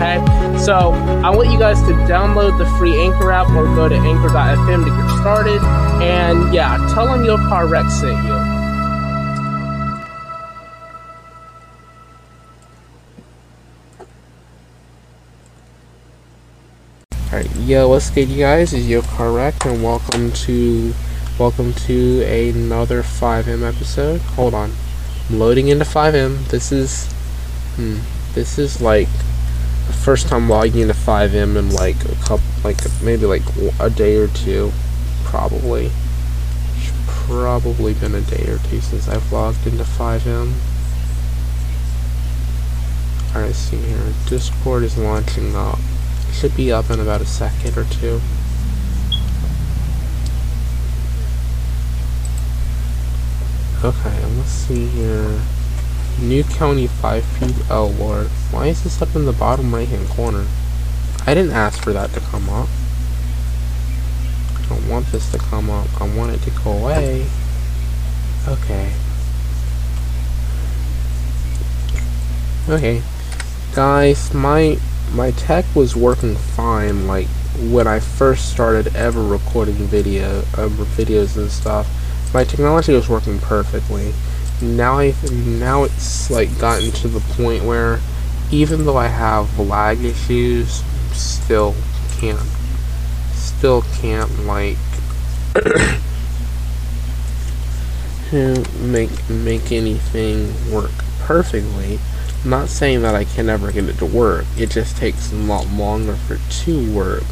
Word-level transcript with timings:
okay? 0.00 0.58
So, 0.58 0.92
I 1.24 1.30
want 1.30 1.50
you 1.50 1.58
guys 1.58 1.80
to 1.82 1.92
download 2.08 2.58
the 2.58 2.66
free 2.78 3.00
Anchor 3.00 3.30
app 3.30 3.48
or 3.50 3.64
go 3.74 3.88
to 3.88 3.94
anchor.fm 3.94 4.84
to 4.84 4.90
get 4.90 5.20
started. 5.20 5.60
And 6.02 6.52
yeah, 6.54 6.76
tell 6.94 7.06
them 7.06 7.24
Yo 7.24 7.36
Car 7.36 7.66
Wreck 7.66 7.90
sent 7.90 8.24
you. 8.24 8.32
Alright, 17.32 17.56
yo, 17.56 17.88
what's 17.88 18.10
good, 18.10 18.28
you 18.28 18.38
guys? 18.38 18.72
It's 18.72 18.86
Yo 18.86 19.02
Car 19.02 19.30
Wreck, 19.30 19.64
and 19.64 19.82
welcome 19.84 20.32
to 20.32 20.92
welcome 21.38 21.72
to 21.72 22.22
another 22.24 23.02
FiveM 23.02 23.66
episode. 23.66 24.20
Hold 24.20 24.52
on, 24.52 24.72
I'm 25.28 25.38
loading 25.38 25.68
into 25.68 25.84
FiveM. 25.84 26.48
This 26.48 26.72
is, 26.72 27.06
hmm, 27.76 27.98
this 28.34 28.58
is 28.58 28.80
like 28.80 29.08
first 29.92 30.28
time 30.28 30.48
logging 30.48 30.82
into 30.82 30.94
FiveM 30.94 31.56
in 31.56 31.70
like 31.70 32.02
a 32.04 32.14
couple, 32.16 32.44
like 32.64 32.78
maybe 33.02 33.26
like 33.26 33.42
a 33.78 33.90
day 33.90 34.16
or 34.16 34.28
two, 34.28 34.72
probably. 35.24 35.90
Probably 37.06 37.94
been 37.94 38.14
a 38.14 38.20
day 38.20 38.44
or 38.48 38.58
two 38.58 38.80
since 38.80 39.08
I've 39.08 39.32
logged 39.32 39.66
into 39.66 39.84
FiveM. 39.84 40.52
Alright, 43.34 43.54
see 43.54 43.76
here. 43.76 44.12
Discord 44.28 44.82
is 44.82 44.98
launching 44.98 45.54
up. 45.54 45.78
Should 46.32 46.56
be 46.56 46.72
up 46.72 46.90
in 46.90 46.98
about 46.98 47.20
a 47.20 47.26
second 47.26 47.78
or 47.78 47.84
two. 47.84 48.20
Okay, 53.84 54.26
let's 54.36 54.50
see 54.50 54.86
here. 54.88 55.40
New 56.20 56.44
County 56.44 56.86
5 56.86 57.24
feet. 57.24 57.56
Oh 57.70 57.86
lord. 57.98 58.28
Why 58.50 58.66
is 58.66 58.84
this 58.84 59.00
up 59.00 59.14
in 59.16 59.24
the 59.24 59.32
bottom 59.32 59.74
right 59.74 59.88
hand 59.88 60.08
corner? 60.08 60.46
I 61.26 61.34
didn't 61.34 61.52
ask 61.52 61.82
for 61.82 61.92
that 61.92 62.12
to 62.12 62.20
come 62.20 62.48
up. 62.48 62.68
I 64.56 64.66
don't 64.68 64.88
want 64.88 65.06
this 65.06 65.30
to 65.32 65.38
come 65.38 65.70
up. 65.70 65.88
I 66.00 66.14
want 66.14 66.32
it 66.32 66.42
to 66.42 66.50
go 66.62 66.72
away. 66.72 67.26
Okay. 68.48 68.92
Okay. 72.68 73.02
Guys, 73.74 74.32
my 74.34 74.78
my 75.12 75.32
tech 75.32 75.64
was 75.74 75.96
working 75.96 76.36
fine 76.36 77.06
like 77.06 77.26
when 77.58 77.86
I 77.86 77.98
first 77.98 78.50
started 78.50 78.94
ever 78.94 79.22
recording 79.22 79.74
video 79.74 80.40
uh, 80.54 80.68
videos 80.96 81.36
and 81.36 81.50
stuff 81.50 81.88
my 82.32 82.44
technology 82.44 82.92
was 82.92 83.08
working 83.08 83.40
perfectly 83.40 84.12
now 84.62 84.98
I 84.98 85.14
now 85.32 85.84
it's 85.84 86.30
like 86.30 86.58
gotten 86.58 86.90
to 86.92 87.08
the 87.08 87.20
point 87.34 87.64
where 87.64 88.00
even 88.50 88.84
though 88.84 88.96
I 88.96 89.08
have 89.08 89.58
lag 89.58 90.04
issues 90.04 90.82
still 91.12 91.74
can't 92.18 92.40
still 93.32 93.82
can't 94.00 94.46
like 94.46 94.76
make 98.80 99.28
make 99.28 99.72
anything 99.72 100.52
work 100.72 100.92
perfectly 101.20 101.98
I'm 102.42 102.50
not 102.50 102.68
saying 102.70 103.02
that 103.02 103.14
I 103.14 103.24
can 103.24 103.46
never 103.46 103.70
get 103.70 103.84
it 103.84 103.98
to 103.98 104.06
work, 104.06 104.46
it 104.56 104.70
just 104.70 104.96
takes 104.96 105.30
a 105.30 105.36
lot 105.36 105.66
longer 105.68 106.14
for 106.14 106.34
it 106.34 106.50
to 106.64 106.94
work. 106.94 107.24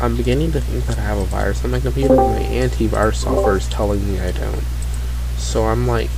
I'm 0.00 0.16
beginning 0.16 0.50
to 0.50 0.60
think 0.60 0.84
that 0.86 0.98
I 0.98 1.02
have 1.02 1.18
a 1.18 1.24
virus 1.24 1.64
on 1.64 1.70
my 1.70 1.78
computer, 1.78 2.16
my 2.16 2.40
antivirus 2.40 3.16
software 3.16 3.56
is 3.56 3.68
telling 3.68 4.04
me 4.12 4.18
I 4.18 4.32
don't. 4.32 4.64
So 5.36 5.66
I'm 5.66 5.86
like, 5.86 6.10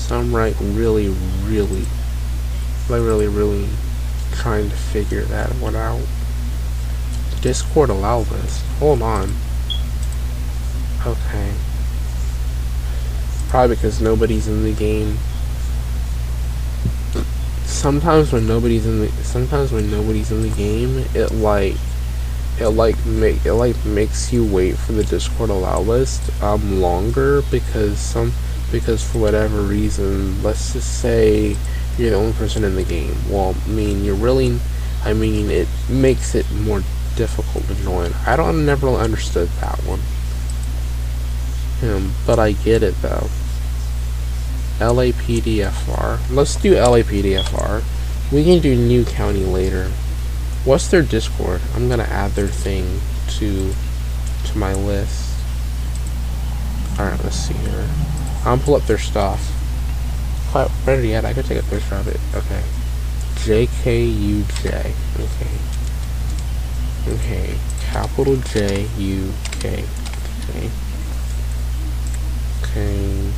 so 0.00 0.18
I'm 0.18 0.34
really, 0.34 1.08
really, 1.44 1.84
like 2.88 3.02
really, 3.02 3.28
really 3.28 3.68
trying 4.32 4.68
to 4.68 4.76
figure 4.76 5.22
that 5.22 5.50
one 5.56 5.76
out. 5.76 6.02
Discord 7.40 7.90
allow 7.90 8.22
this. 8.22 8.62
Hold 8.78 9.02
on. 9.02 9.30
Okay. 11.06 11.54
Probably 13.48 13.76
because 13.76 14.00
nobody's 14.00 14.48
in 14.48 14.62
the 14.64 14.72
game 14.72 15.16
sometimes 17.70 18.32
when 18.32 18.46
nobody's 18.46 18.84
in 18.84 19.00
the 19.00 19.08
sometimes 19.22 19.72
when 19.72 19.90
nobody's 19.90 20.30
in 20.30 20.42
the 20.42 20.50
game, 20.50 21.04
it 21.14 21.32
like 21.32 21.74
it 22.58 22.68
like 22.68 23.06
make 23.06 23.44
it 23.46 23.54
like 23.54 23.76
makes 23.86 24.32
you 24.32 24.44
wait 24.44 24.76
for 24.76 24.92
the 24.92 25.04
Discord 25.04 25.48
allow 25.48 25.80
list 25.80 26.20
um 26.42 26.80
longer 26.80 27.42
because 27.50 27.98
some 27.98 28.32
because 28.70 29.02
for 29.02 29.18
whatever 29.18 29.62
reason, 29.62 30.42
let's 30.42 30.72
just 30.72 31.00
say 31.00 31.56
you're 31.98 32.10
the 32.10 32.16
only 32.16 32.32
person 32.32 32.64
in 32.64 32.76
the 32.76 32.84
game. 32.84 33.14
Well, 33.28 33.54
I 33.64 33.68
mean, 33.68 34.04
you're 34.04 34.14
really, 34.14 34.58
I 35.04 35.12
mean, 35.12 35.50
it 35.50 35.68
makes 35.88 36.34
it 36.34 36.50
more 36.52 36.82
difficult 37.16 37.66
to 37.66 37.74
join. 37.76 38.12
I 38.26 38.36
don't 38.36 38.64
never 38.64 38.88
understood 38.88 39.48
that 39.60 39.78
one. 39.84 40.00
Um, 41.82 42.14
but 42.26 42.38
I 42.38 42.52
get 42.52 42.82
it 42.82 42.94
though. 43.02 43.28
LAPDFR. 44.78 46.18
Let's 46.30 46.56
do 46.56 46.74
LAPDFR. 46.74 47.82
We 48.32 48.44
can 48.44 48.60
do 48.60 48.74
New 48.74 49.04
County 49.04 49.44
later. 49.44 49.90
What's 50.64 50.88
their 50.88 51.02
Discord? 51.02 51.60
I'm 51.74 51.88
gonna 51.88 52.04
add 52.04 52.32
their 52.32 52.46
thing 52.46 53.00
to 53.38 53.72
to 54.46 54.58
my 54.58 54.74
list. 54.74 55.36
Alright, 56.98 57.22
let's 57.24 57.36
see 57.36 57.54
here. 57.54 57.88
I'll 58.44 58.58
pull 58.58 58.74
up 58.74 58.86
their 58.86 58.98
stuff. 58.98 59.40
Quite 60.50 60.70
ready 60.86 61.08
yet, 61.08 61.24
I 61.24 61.32
could 61.32 61.44
take 61.44 61.58
a 61.58 61.62
picture 61.62 61.94
of 61.94 62.08
it. 62.08 62.20
Okay. 62.34 62.62
JKUJ. 63.44 64.92
Okay. 65.20 65.58
Okay. 67.08 67.58
Capital 67.80 68.36
J 68.36 68.86
U 68.98 69.32
K. 69.60 69.84
Okay. 70.48 70.70
Okay. 72.62 73.32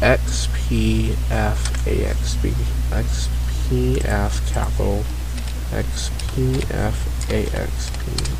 XPFAXB. 0.00 1.14
XPF 2.90 4.52
capital 4.52 5.04
XPFAXB. 5.70 6.82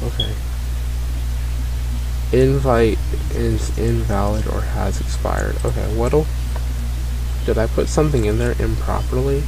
Okay. 0.03 0.35
Invite 2.33 2.99
is 3.33 3.77
invalid 3.79 4.47
or 4.49 4.61
has 4.61 5.01
expired. 5.01 5.57
Okay, 5.65 5.97
what'll... 5.97 6.27
Did 7.47 7.59
I 7.59 7.67
put 7.67 7.89
something 7.89 8.25
in 8.25 8.39
there 8.39 8.55
improperly? 8.61 9.43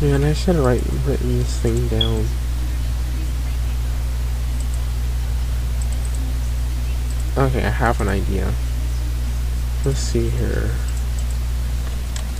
Man, 0.00 0.22
I 0.22 0.32
should 0.32 0.54
have 0.54 0.64
write, 0.64 0.84
written 1.06 1.38
this 1.38 1.58
thing 1.58 1.88
down. 1.88 2.24
Okay, 7.36 7.64
I 7.64 7.70
have 7.70 8.00
an 8.00 8.06
idea. 8.06 8.52
Let's 9.84 9.98
see 9.98 10.28
here. 10.28 10.70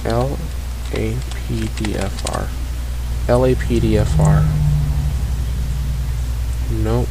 L 0.04 0.38
A 0.92 1.16
P 1.34 1.68
D 1.76 1.96
F 1.96 2.30
R. 2.30 2.48
L 3.28 3.44
A 3.44 3.56
P 3.56 3.80
D 3.80 3.98
F 3.98 4.20
R. 4.20 4.44
Nope. 6.70 7.08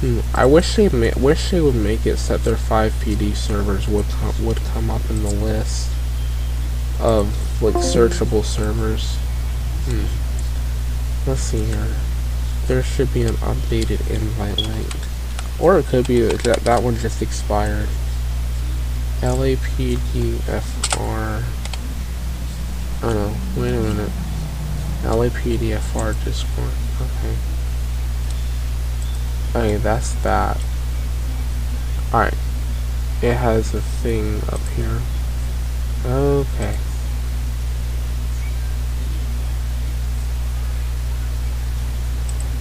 Hmm, 0.00 0.20
I 0.32 0.46
wish 0.46 0.76
they 0.76 0.88
wish 0.88 1.50
they 1.50 1.60
would 1.60 1.74
make 1.74 2.06
it 2.06 2.18
so 2.18 2.36
that 2.36 2.44
their 2.44 2.56
five 2.56 2.92
PD 3.02 3.34
servers 3.34 3.88
would 3.88 4.06
com 4.08 4.32
would 4.46 4.58
come 4.72 4.90
up 4.90 5.02
in 5.10 5.24
the 5.24 5.30
list 5.30 5.90
of 7.00 7.26
like 7.60 7.74
searchable 7.74 8.44
servers. 8.44 9.16
Hmm. 9.86 10.06
Let's 11.28 11.40
see 11.40 11.64
here. 11.64 11.96
There 12.68 12.82
should 12.84 13.12
be 13.12 13.22
an 13.22 13.34
updated 13.34 14.08
invite 14.08 14.58
link, 14.58 14.94
or 15.58 15.80
it 15.80 15.86
could 15.86 16.06
be 16.06 16.20
that 16.20 16.60
that 16.60 16.82
one 16.82 16.96
just 16.96 17.20
expired. 17.20 17.88
LAPDFR. 19.20 20.32
Oh 23.02 23.12
no! 23.12 23.34
Wait 23.60 23.74
a 23.74 23.80
minute. 23.80 24.12
LAPDFR 25.02 26.14
Discord. 26.24 26.70
Okay. 27.00 27.34
Okay, 29.50 29.76
that's 29.76 30.12
that. 30.22 30.60
Alright. 32.12 32.34
It 33.22 33.34
has 33.34 33.74
a 33.74 33.80
thing 33.80 34.40
up 34.52 34.60
here. 34.76 35.00
Okay. 36.06 36.76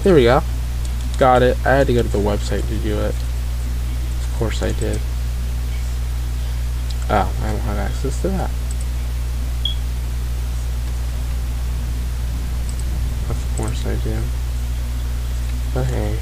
There 0.03 0.15
we 0.15 0.23
go. 0.23 0.41
Got 1.17 1.43
it. 1.43 1.57
I 1.65 1.75
had 1.75 1.87
to 1.87 1.93
go 1.93 2.01
to 2.01 2.07
the 2.07 2.17
website 2.17 2.67
to 2.67 2.77
do 2.77 2.99
it. 2.99 3.13
Of 3.13 4.35
course 4.37 4.63
I 4.63 4.71
did. 4.71 4.99
Oh, 7.09 7.35
I 7.41 7.51
don't 7.51 7.59
have 7.61 7.77
access 7.77 8.21
to 8.21 8.29
that. 8.29 8.49
Of 13.29 13.53
course 13.57 13.85
I 13.85 13.95
do. 13.95 14.17
Okay. 15.75 16.17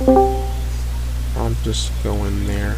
I'll 0.00 1.54
just 1.64 1.90
go 2.04 2.24
in 2.24 2.46
there. 2.46 2.76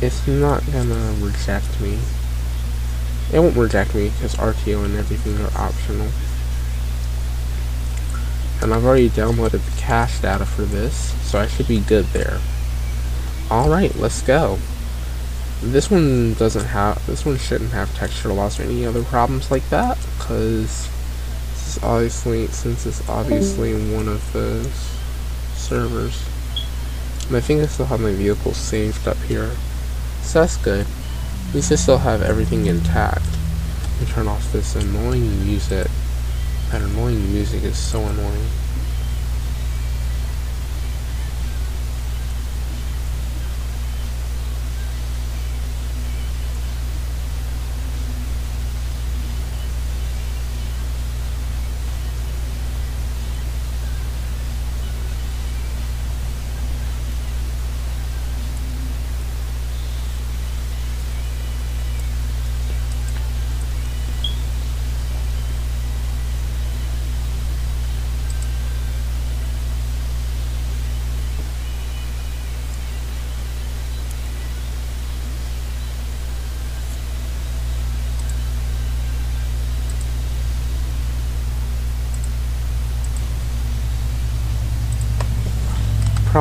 It's 0.00 0.26
not 0.26 0.64
gonna 0.72 1.14
reject 1.20 1.78
me. 1.80 1.98
It 3.32 3.38
won't 3.38 3.56
reject 3.56 3.94
me 3.94 4.08
because 4.08 4.34
RTO 4.36 4.84
and 4.84 4.96
everything 4.96 5.38
are 5.38 5.50
optional. 5.56 6.08
And 8.62 8.72
I've 8.74 8.84
already 8.84 9.10
downloaded 9.10 9.64
the 9.64 9.80
cache 9.80 10.20
data 10.20 10.46
for 10.46 10.62
this, 10.62 11.12
so 11.28 11.38
I 11.38 11.46
should 11.46 11.68
be 11.68 11.80
good 11.80 12.06
there. 12.06 12.40
Alright, 13.50 13.96
let's 13.96 14.22
go. 14.22 14.58
This 15.62 15.90
one 15.90 16.34
doesn't 16.34 16.64
have, 16.64 17.04
this 17.06 17.26
one 17.26 17.36
shouldn't 17.36 17.72
have 17.72 17.94
texture 17.94 18.32
loss 18.32 18.58
or 18.58 18.62
any 18.62 18.86
other 18.86 19.02
problems 19.04 19.50
like 19.50 19.68
that, 19.68 19.98
because 20.18 20.88
this 21.50 21.76
is 21.76 21.82
obviously, 21.82 22.46
since 22.48 22.86
it's 22.86 23.06
obviously 23.08 23.74
one 23.94 24.08
of 24.08 24.32
those 24.32 24.99
servers. 25.70 26.20
And 27.28 27.36
I 27.36 27.40
think 27.40 27.62
I 27.62 27.66
still 27.66 27.86
have 27.86 28.00
my 28.00 28.10
vehicle 28.10 28.52
saved 28.54 29.06
up 29.06 29.16
here. 29.18 29.52
So 30.22 30.40
that's 30.40 30.56
good. 30.56 30.84
At 31.48 31.54
least 31.54 31.70
I 31.70 31.76
still 31.76 31.98
have 31.98 32.22
everything 32.22 32.66
intact. 32.66 33.22
Let 33.22 34.00
me 34.00 34.12
turn 34.12 34.26
off 34.26 34.52
this 34.52 34.74
annoying 34.74 35.44
music. 35.44 35.86
That 36.72 36.82
annoying 36.82 37.32
music 37.32 37.62
is 37.62 37.78
so 37.78 38.00
annoying. 38.00 38.48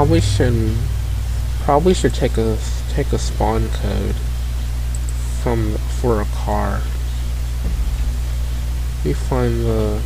Probably 0.10 0.22
should 0.22 0.76
probably 1.60 1.94
should 1.94 2.16
take 2.16 2.36
a 2.36 2.58
take 2.94 3.14
a 3.14 3.20
spawn 3.20 3.70
code 3.70 4.16
from 5.44 5.76
for 6.02 6.20
a 6.20 6.26
car. 6.26 6.82
We 9.06 9.14
find 9.14 9.64
the 9.64 10.02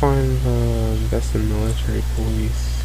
find 0.00 0.38
the 0.38 0.98
that's 1.10 1.28
the 1.32 1.40
military 1.40 2.02
police. 2.14 2.82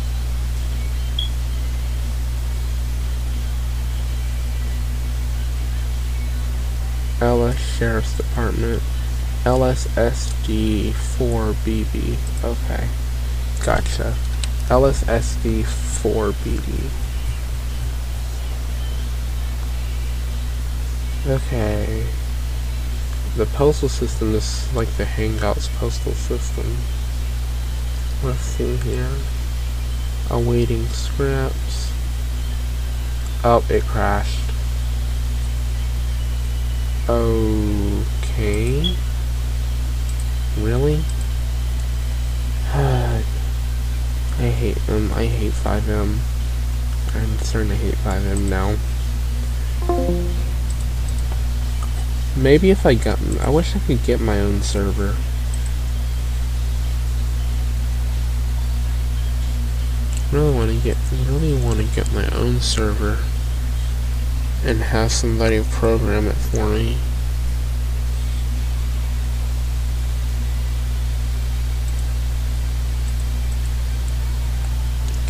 LS 7.22 7.58
Sheriff's 7.78 8.18
Department. 8.18 8.84
LSSD 9.46 10.92
4BB. 10.92 12.18
Okay. 12.44 12.88
Gotcha. 13.64 14.14
LSSD 14.70 15.64
4BD. 15.64 16.90
Okay. 21.28 22.06
The 23.36 23.48
postal 23.48 23.90
system 23.90 24.36
is 24.36 24.72
like 24.76 24.88
the 24.96 25.06
Hangouts 25.06 25.70
postal 25.80 26.14
system. 26.14 26.78
Let's 28.24 28.42
see 28.42 28.76
here. 28.76 29.10
Awaiting 30.30 30.86
scripts. 30.86 31.92
Oh, 33.44 33.66
it 33.70 33.82
crashed. 33.84 34.52
Okay. 37.10 38.96
Really? 40.60 41.04
I 44.40 44.44
hate 44.44 44.78
them. 44.88 45.12
I 45.14 45.26
hate 45.26 45.52
FiveM. 45.52 46.18
I'm 47.14 47.38
starting 47.40 47.72
to 47.72 47.76
hate 47.76 47.96
FiveM 47.96 48.48
now. 48.48 48.78
Maybe 52.38 52.72
if 52.72 52.86
I 52.86 52.94
got... 52.94 53.20
I 53.42 53.50
wish 53.50 53.76
I 53.76 53.80
could 53.80 54.02
get 54.06 54.22
my 54.22 54.40
own 54.40 54.62
server. 54.62 55.14
really 60.32 60.56
want 60.56 60.72
to 60.72 60.78
get... 60.86 60.96
really 61.28 61.62
want 61.62 61.80
to 61.80 61.96
get 61.96 62.14
my 62.14 62.30
own 62.30 62.62
server. 62.62 63.18
and 64.64 64.80
have 64.80 65.12
somebody 65.12 65.62
program 65.64 66.28
it 66.28 66.36
for 66.36 66.70
me. 66.70 66.98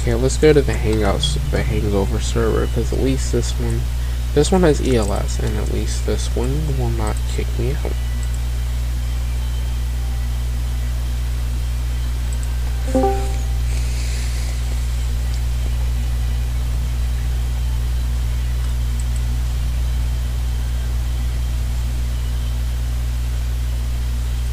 Okay, 0.09 0.15
let's 0.15 0.37
go 0.37 0.51
to 0.51 0.61
the 0.63 0.73
Hangouts, 0.73 1.35
the 1.51 1.61
Hangover 1.61 2.19
server, 2.19 2.65
because 2.65 2.91
at 2.91 2.97
least 2.97 3.31
this 3.31 3.51
one, 3.59 3.79
this 4.33 4.51
one 4.51 4.61
has 4.61 4.81
ELS, 4.81 5.39
and 5.39 5.55
at 5.55 5.71
least 5.71 6.07
this 6.07 6.35
one 6.35 6.49
will 6.79 6.89
not 6.89 7.15
kick 7.35 7.45
me 7.59 7.75
out. 7.75 7.93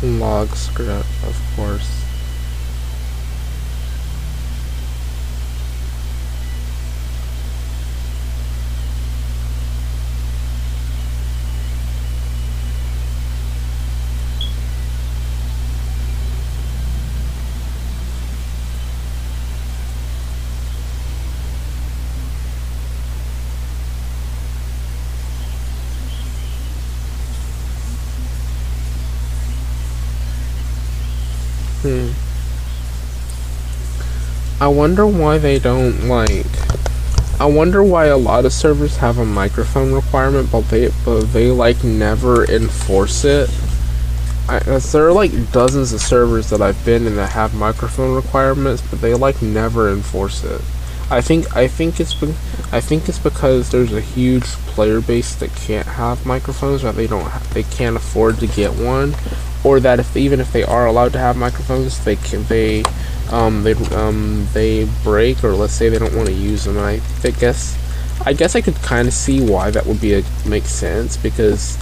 log 0.02 0.48
script, 0.50 1.06
of 1.24 1.52
course. 1.56 1.96
Hmm. 31.86 32.10
I 34.66 34.68
wonder 34.68 35.06
why 35.06 35.38
they 35.38 35.60
don't 35.60 36.08
like. 36.08 36.44
I 37.38 37.46
wonder 37.46 37.84
why 37.84 38.06
a 38.06 38.16
lot 38.16 38.44
of 38.44 38.52
servers 38.52 38.96
have 38.96 39.16
a 39.16 39.24
microphone 39.24 39.92
requirement, 39.92 40.50
but 40.50 40.62
they 40.62 40.90
but 41.04 41.20
they 41.26 41.52
like 41.52 41.84
never 41.84 42.44
enforce 42.50 43.24
it. 43.24 43.48
I, 44.48 44.58
there 44.58 45.06
are 45.06 45.12
like 45.12 45.52
dozens 45.52 45.92
of 45.92 46.00
servers 46.00 46.50
that 46.50 46.60
I've 46.60 46.84
been 46.84 47.06
in 47.06 47.14
that 47.14 47.30
have 47.30 47.54
microphone 47.54 48.16
requirements, 48.16 48.82
but 48.90 49.00
they 49.00 49.14
like 49.14 49.40
never 49.40 49.88
enforce 49.88 50.42
it. 50.42 50.60
I 51.12 51.20
think 51.20 51.56
I 51.56 51.68
think 51.68 52.00
it's 52.00 52.14
be, 52.14 52.34
I 52.72 52.80
think 52.80 53.08
it's 53.08 53.20
because 53.20 53.70
there's 53.70 53.92
a 53.92 54.00
huge 54.00 54.46
player 54.74 55.00
base 55.00 55.36
that 55.36 55.54
can't 55.54 55.86
have 55.86 56.26
microphones, 56.26 56.82
or 56.82 56.90
they 56.90 57.06
don't 57.06 57.32
they 57.50 57.62
can't 57.62 57.94
afford 57.94 58.40
to 58.40 58.48
get 58.48 58.72
one, 58.72 59.14
or 59.64 59.80
that 59.80 59.98
if 59.98 60.16
even 60.16 60.40
if 60.40 60.52
they 60.52 60.62
are 60.62 60.86
allowed 60.86 61.12
to 61.12 61.18
have 61.18 61.36
microphones, 61.36 62.02
they 62.04 62.16
can 62.16 62.44
they 62.44 62.82
um, 63.30 63.62
they 63.62 63.74
um, 63.94 64.46
they 64.52 64.84
break, 65.02 65.42
or 65.42 65.52
let's 65.52 65.72
say 65.72 65.88
they 65.88 65.98
don't 65.98 66.14
want 66.14 66.28
to 66.28 66.34
use 66.34 66.64
them. 66.64 66.78
I, 66.78 67.00
I 67.24 67.30
guess 67.30 67.76
I 68.24 68.32
guess 68.32 68.54
I 68.56 68.60
could 68.60 68.76
kind 68.76 69.08
of 69.08 69.14
see 69.14 69.40
why 69.40 69.70
that 69.70 69.86
would 69.86 70.00
be 70.00 70.14
a, 70.14 70.22
make 70.46 70.64
sense 70.64 71.16
because 71.16 71.78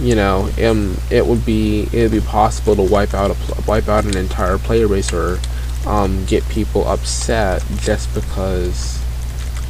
you 0.00 0.14
know 0.14 0.50
um, 0.62 0.96
it 1.10 1.26
would 1.26 1.44
be 1.44 1.82
it 1.92 2.10
would 2.10 2.12
be 2.12 2.26
possible 2.26 2.74
to 2.76 2.82
wipe 2.82 3.14
out 3.14 3.30
a 3.30 3.62
wipe 3.66 3.88
out 3.88 4.04
an 4.04 4.16
entire 4.16 4.58
player 4.58 4.88
base 4.88 5.12
or 5.12 5.38
um, 5.86 6.24
get 6.26 6.46
people 6.48 6.86
upset 6.88 7.64
just 7.78 8.12
because 8.14 9.02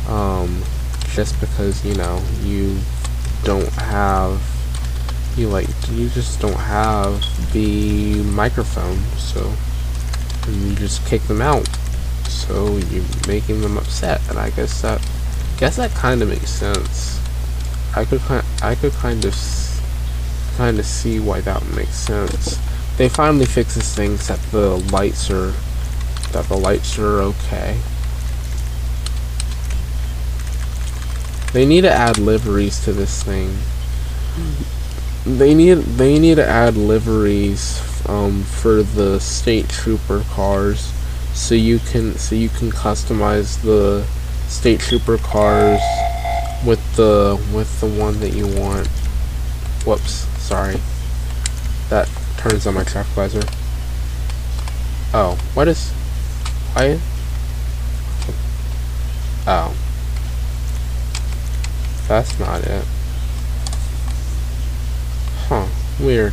um, 0.08 0.62
just 1.14 1.38
because 1.40 1.84
you 1.84 1.94
know 1.94 2.22
you 2.42 2.78
don't 3.44 3.68
have 3.74 4.40
you 5.36 5.48
like 5.48 5.68
you 5.90 6.08
just 6.10 6.40
don't 6.40 6.52
have 6.54 7.52
the 7.52 8.22
microphone 8.24 8.98
so 9.16 9.52
you 10.48 10.74
just 10.74 11.06
kick 11.06 11.22
them 11.22 11.40
out. 11.40 11.66
So 12.28 12.76
you're 12.76 13.04
making 13.26 13.60
them 13.60 13.76
upset 13.76 14.20
and 14.28 14.38
I 14.38 14.50
guess 14.50 14.82
that 14.82 15.00
guess 15.58 15.76
that 15.76 15.90
kind 15.92 16.22
of 16.22 16.28
makes 16.28 16.50
sense. 16.50 17.20
I 17.94 18.04
could 18.04 18.20
kind 18.22 18.44
I 18.62 18.74
could 18.74 18.92
kind 18.92 19.24
of 19.24 19.34
kind 20.56 20.78
of 20.78 20.86
see 20.86 21.20
why 21.20 21.40
that 21.42 21.64
makes 21.74 21.94
sense. 21.94 22.58
They 22.96 23.08
finally 23.08 23.46
fix 23.46 23.74
this 23.74 23.94
thing 23.94 24.16
that 24.16 24.40
the 24.50 24.76
lights 24.92 25.30
are 25.30 25.52
that 26.32 26.46
the 26.46 26.56
lights 26.56 26.98
are 26.98 27.20
okay. 27.20 27.78
They 31.52 31.66
need 31.66 31.80
to 31.82 31.90
add 31.90 32.18
liveries 32.18 32.84
to 32.84 32.92
this 32.92 33.22
thing 33.22 33.56
they 35.24 35.54
need 35.54 35.74
they 35.74 36.18
need 36.18 36.36
to 36.36 36.46
add 36.46 36.76
liveries 36.76 37.80
um, 38.08 38.42
for 38.42 38.82
the 38.82 39.18
state 39.20 39.68
trooper 39.68 40.24
cars, 40.30 40.92
so 41.34 41.54
you 41.54 41.78
can 41.78 42.16
so 42.16 42.34
you 42.34 42.48
can 42.48 42.70
customize 42.70 43.60
the 43.62 44.04
state 44.48 44.80
trooper 44.80 45.18
cars 45.18 45.80
with 46.66 46.80
the 46.96 47.40
with 47.54 47.80
the 47.80 47.88
one 47.88 48.18
that 48.20 48.32
you 48.32 48.46
want. 48.60 48.86
Whoops, 49.86 50.26
sorry. 50.42 50.76
That 51.88 52.08
turns 52.38 52.66
on 52.66 52.74
my 52.74 52.84
visor. 52.84 53.42
Oh, 55.12 55.38
what 55.54 55.68
is? 55.68 55.92
I. 56.76 57.00
Oh. 59.46 59.74
That's 62.06 62.38
not 62.40 62.62
it. 62.64 62.84
Huh, 65.48 65.66
weird. 66.00 66.32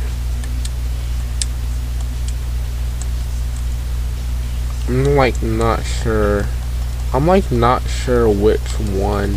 I'm 4.88 5.16
like 5.16 5.42
not 5.42 5.84
sure. 5.84 6.46
I'm 7.12 7.26
like 7.26 7.52
not 7.52 7.82
sure 7.82 8.28
which 8.28 8.60
one. 8.80 9.34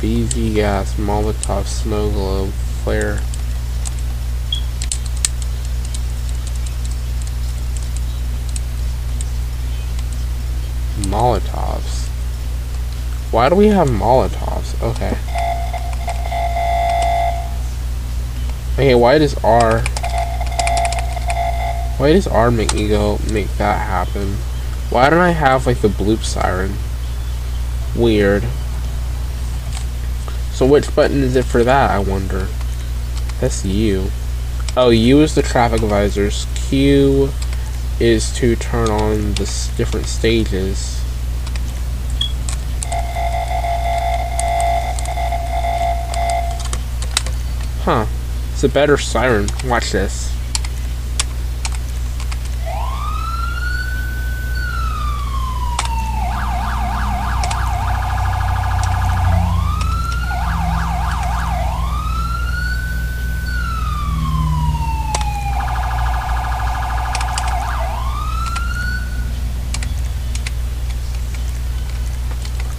BZ 0.00 0.54
gas, 0.54 0.94
Molotov, 0.94 1.66
snow 1.66 2.10
globe, 2.10 2.50
flare. 2.82 3.20
Molotovs. 11.02 12.08
Why 13.30 13.48
do 13.48 13.56
we 13.56 13.68
have 13.68 13.88
Molotovs? 13.88 14.80
Okay. 14.82 15.16
Okay, 18.82 18.96
why 18.96 19.16
does 19.16 19.36
R... 19.44 19.78
Why 21.98 22.12
does 22.12 22.26
R 22.26 22.50
make 22.50 22.74
me 22.74 22.88
go 22.88 23.20
make 23.30 23.46
that 23.56 23.86
happen? 23.86 24.32
Why 24.90 25.08
don't 25.08 25.20
I 25.20 25.30
have, 25.30 25.68
like, 25.68 25.82
the 25.82 25.86
bloop 25.86 26.24
siren? 26.24 26.74
Weird. 27.94 28.42
So 30.50 30.66
which 30.66 30.92
button 30.96 31.22
is 31.22 31.36
it 31.36 31.44
for 31.44 31.62
that, 31.62 31.92
I 31.92 32.00
wonder? 32.00 32.48
That's 33.40 33.64
U. 33.64 34.10
Oh, 34.76 34.90
U 34.90 35.20
is 35.20 35.36
the 35.36 35.42
traffic 35.42 35.82
visors. 35.82 36.48
Q 36.56 37.30
is 38.00 38.34
to 38.38 38.56
turn 38.56 38.90
on 38.90 39.34
the 39.34 39.70
different 39.76 40.06
stages. 40.06 41.00
Huh. 47.82 48.06
It's 48.62 48.70
a 48.70 48.74
better 48.74 48.96
siren. 48.96 49.48
Watch 49.64 49.90
this. 49.90 50.41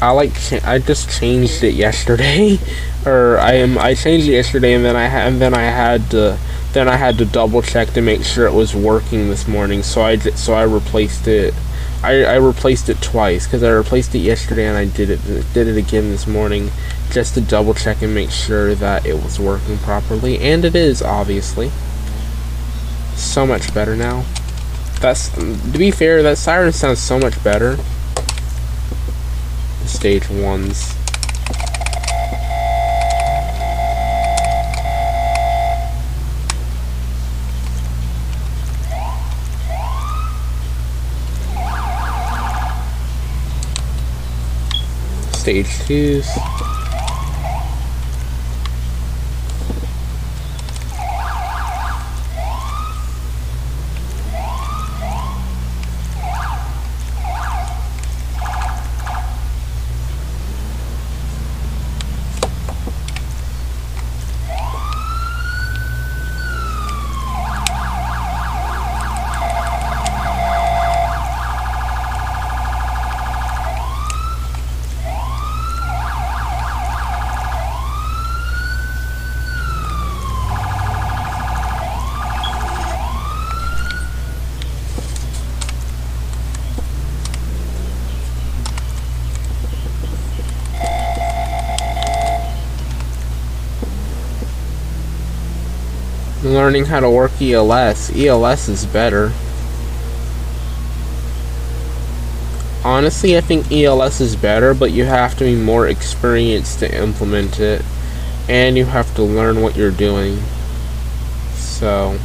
I 0.04 0.10
like 0.10 0.34
I 0.66 0.80
just 0.80 1.10
changed 1.10 1.64
it 1.64 1.76
yesterday. 1.76 2.60
Or 3.06 3.38
I 3.38 3.56
am 3.56 3.78
I 3.78 3.96
changed 3.96 4.30
it 4.30 4.32
yesterday 4.32 4.74
and 4.74 4.86
then 4.86 4.96
I 4.96 5.04
and 5.04 5.42
then 5.42 5.54
I 5.54 5.64
had 5.64 6.10
to 6.12 6.38
then 6.72 6.88
I 6.88 6.96
had 6.96 7.18
to 7.18 7.26
double 7.26 7.62
check 7.62 7.90
to 7.96 8.02
make 8.02 8.24
sure 8.24 8.48
it 8.48 8.54
was 8.54 8.74
working 8.74 9.28
this 9.28 9.46
morning. 9.46 9.84
So 9.84 10.02
I 10.04 10.16
so 10.18 10.54
I 10.54 10.64
replaced 10.64 11.28
it. 11.28 11.54
I, 12.02 12.24
I 12.24 12.36
replaced 12.36 12.88
it 12.88 13.02
twice 13.02 13.46
because 13.46 13.62
I 13.62 13.72
replaced 13.72 14.16
it 14.16 14.20
yesterday 14.20 14.68
and 14.68 14.78
I 14.78 14.86
did 14.86 15.10
it 15.10 15.20
did 15.54 15.68
it 15.68 15.76
again 15.76 16.12
this 16.12 16.26
morning 16.26 16.72
just 17.12 17.34
to 17.34 17.42
double 17.42 17.74
check 17.74 18.02
and 18.02 18.16
make 18.16 18.32
sure 18.32 18.74
that 18.74 19.06
it 19.06 19.16
was 19.16 19.38
working 19.38 19.78
properly. 19.80 20.40
And 20.40 20.64
it 20.64 20.74
is 20.74 21.02
obviously. 21.02 21.72
So 23.16 23.46
much 23.46 23.74
better 23.74 23.98
now. 23.98 24.24
That's 25.02 25.28
to 25.28 25.78
be 25.78 25.92
fair 25.92 26.24
that 26.24 26.38
siren 26.38 26.72
sounds 26.72 27.00
so 27.00 27.20
much 27.20 27.44
better 27.44 27.78
stage 29.86 30.30
ones. 30.30 30.94
Stage 45.34 45.68
twos. 45.86 46.73
Learning 96.44 96.86
how 96.86 97.00
to 97.00 97.10
work 97.10 97.32
ELS. 97.42 98.16
ELS 98.16 98.70
is 98.70 98.86
better. 98.86 99.32
Honestly, 102.84 103.38
I 103.38 103.42
think 103.42 103.72
ELS 103.72 104.20
is 104.20 104.36
better, 104.36 104.74
but 104.74 104.92
you 104.92 105.06
have 105.06 105.38
to 105.38 105.46
be 105.46 105.56
more 105.56 105.88
experienced 105.88 106.80
to 106.80 106.94
implement 106.94 107.60
it. 107.60 107.84
And 108.50 108.78
you 108.78 108.86
have 108.86 109.16
to 109.16 109.24
learn 109.24 109.62
what 109.62 109.78
you're 109.78 109.92
doing. 109.92 110.40
So, 111.56 112.20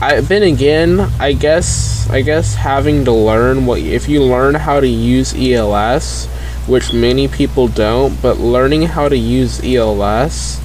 I 0.00 0.20
then 0.20 0.42
again, 0.42 0.98
I 1.20 1.32
guess 1.32 2.10
I 2.10 2.22
guess 2.22 2.56
having 2.56 3.04
to 3.04 3.12
learn 3.12 3.66
what 3.66 3.78
if 3.78 4.08
you 4.08 4.24
learn 4.24 4.56
how 4.56 4.80
to 4.80 4.88
use 4.88 5.32
ELS, 5.32 6.26
which 6.66 6.92
many 6.92 7.28
people 7.28 7.68
don't, 7.68 8.20
but 8.20 8.38
learning 8.38 8.82
how 8.82 9.08
to 9.08 9.16
use 9.16 9.62
ELS 9.64 10.61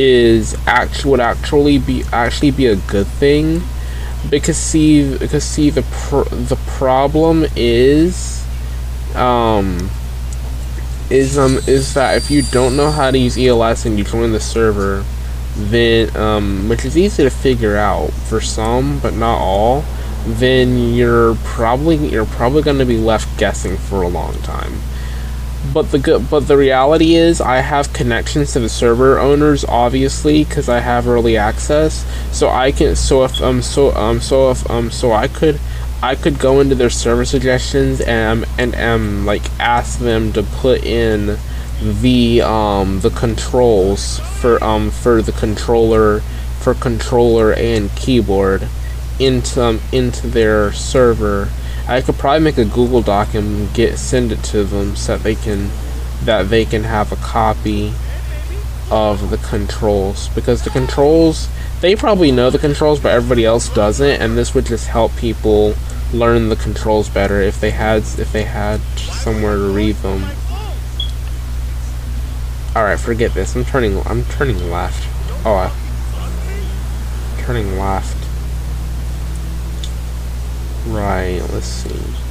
is 0.00 0.56
actually 0.66 1.10
would 1.10 1.20
actually 1.20 1.78
be 1.78 2.02
actually 2.12 2.50
be 2.50 2.66
a 2.66 2.76
good 2.76 3.06
thing. 3.06 3.62
Because 4.30 4.56
see 4.56 5.16
because 5.18 5.44
see 5.44 5.70
the 5.70 5.82
pr- 5.82 6.34
the 6.34 6.56
problem 6.66 7.44
is 7.56 8.44
um 9.14 9.90
is 11.10 11.36
um 11.38 11.56
is 11.66 11.94
that 11.94 12.16
if 12.16 12.30
you 12.30 12.42
don't 12.42 12.76
know 12.76 12.90
how 12.90 13.10
to 13.10 13.18
use 13.18 13.36
ELS 13.36 13.84
and 13.84 13.98
you 13.98 14.04
join 14.04 14.32
the 14.32 14.40
server 14.40 15.04
then 15.56 16.14
um 16.16 16.68
which 16.68 16.84
is 16.84 16.96
easy 16.96 17.24
to 17.24 17.30
figure 17.30 17.76
out 17.76 18.10
for 18.12 18.40
some 18.40 19.00
but 19.00 19.12
not 19.14 19.38
all 19.38 19.84
then 20.24 20.94
you're 20.94 21.34
probably 21.36 21.96
you're 21.96 22.26
probably 22.26 22.62
going 22.62 22.78
to 22.78 22.86
be 22.86 22.98
left 22.98 23.36
guessing 23.38 23.76
for 23.76 24.02
a 24.02 24.08
long 24.08 24.34
time 24.42 24.72
but 25.72 25.90
the 25.90 25.98
good 25.98 26.28
but 26.30 26.48
the 26.48 26.56
reality 26.56 27.14
is 27.14 27.40
I 27.40 27.58
have 27.58 27.92
connections 27.92 28.52
to 28.54 28.60
the 28.60 28.68
server 28.68 29.18
owners 29.18 29.64
obviously 29.64 30.44
because 30.44 30.68
I 30.68 30.80
have 30.80 31.06
early 31.06 31.36
access. 31.36 32.04
So 32.32 32.48
I 32.48 32.72
can 32.72 32.96
so 32.96 33.24
if 33.24 33.40
um 33.40 33.62
so 33.62 33.92
um 33.94 34.20
so 34.20 34.50
if 34.50 34.68
um 34.70 34.90
so 34.90 35.12
I 35.12 35.28
could 35.28 35.60
I 36.02 36.14
could 36.14 36.38
go 36.38 36.60
into 36.60 36.74
their 36.74 36.90
server 36.90 37.24
suggestions 37.24 38.00
and 38.00 38.46
and 38.58 38.74
um 38.76 39.26
like 39.26 39.42
ask 39.60 39.98
them 39.98 40.32
to 40.32 40.42
put 40.42 40.84
in 40.84 41.38
the 41.82 42.42
um 42.42 43.00
the 43.00 43.10
controls 43.10 44.18
for 44.18 44.62
um 44.64 44.90
for 44.90 45.22
the 45.22 45.32
controller 45.32 46.20
for 46.60 46.74
controller 46.74 47.52
and 47.52 47.94
keyboard 47.96 48.66
into 49.18 49.62
um, 49.62 49.80
into 49.92 50.26
their 50.26 50.72
server 50.72 51.50
I 51.90 52.00
could 52.02 52.14
probably 52.18 52.44
make 52.44 52.56
a 52.56 52.64
Google 52.64 53.02
Doc 53.02 53.34
and 53.34 53.74
get 53.74 53.98
send 53.98 54.30
it 54.30 54.44
to 54.44 54.62
them 54.62 54.94
so 54.94 55.16
that 55.16 55.24
they 55.24 55.34
can 55.34 55.70
that 56.22 56.48
they 56.48 56.64
can 56.64 56.84
have 56.84 57.10
a 57.10 57.16
copy 57.16 57.92
of 58.92 59.30
the 59.30 59.38
controls. 59.38 60.28
Because 60.28 60.62
the 60.62 60.70
controls 60.70 61.48
they 61.80 61.96
probably 61.96 62.30
know 62.30 62.48
the 62.48 62.60
controls 62.60 63.00
but 63.00 63.10
everybody 63.10 63.44
else 63.44 63.68
doesn't 63.74 64.22
and 64.22 64.38
this 64.38 64.54
would 64.54 64.66
just 64.66 64.86
help 64.86 65.16
people 65.16 65.74
learn 66.12 66.48
the 66.48 66.54
controls 66.54 67.08
better 67.08 67.40
if 67.40 67.60
they 67.60 67.72
had 67.72 68.02
if 68.02 68.30
they 68.30 68.44
had 68.44 68.80
somewhere 68.96 69.56
to 69.56 69.72
read 69.72 69.96
them. 69.96 70.22
Alright 72.76 73.00
forget 73.00 73.34
this. 73.34 73.56
I'm 73.56 73.64
turning 73.64 74.00
I'm 74.06 74.24
turning 74.26 74.70
left. 74.70 75.08
Oh 75.44 75.54
I, 75.54 75.72
turning 77.42 77.80
left 77.80 78.19
Right, 80.90 81.40
let's 81.52 81.66
see. 81.66 82.29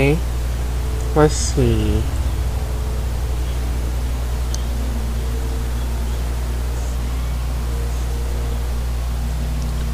Okay. 0.00 0.18
Let's 1.14 1.34
see. 1.34 2.02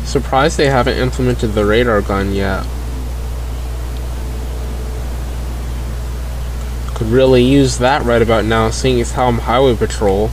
Surprised 0.04 0.58
they 0.58 0.66
haven't 0.66 0.96
implemented 0.96 1.54
the 1.54 1.64
radar 1.64 2.02
gun 2.02 2.32
yet. 2.32 2.64
Could 6.94 7.08
really 7.08 7.42
use 7.42 7.78
that 7.78 8.04
right 8.04 8.22
about 8.22 8.44
now, 8.44 8.70
seeing 8.70 9.00
as 9.00 9.12
how 9.12 9.26
I'm 9.26 9.38
highway 9.38 9.74
patrol. 9.74 10.30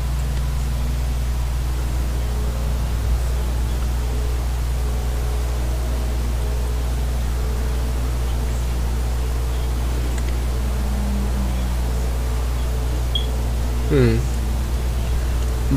Hmm. 13.94 14.18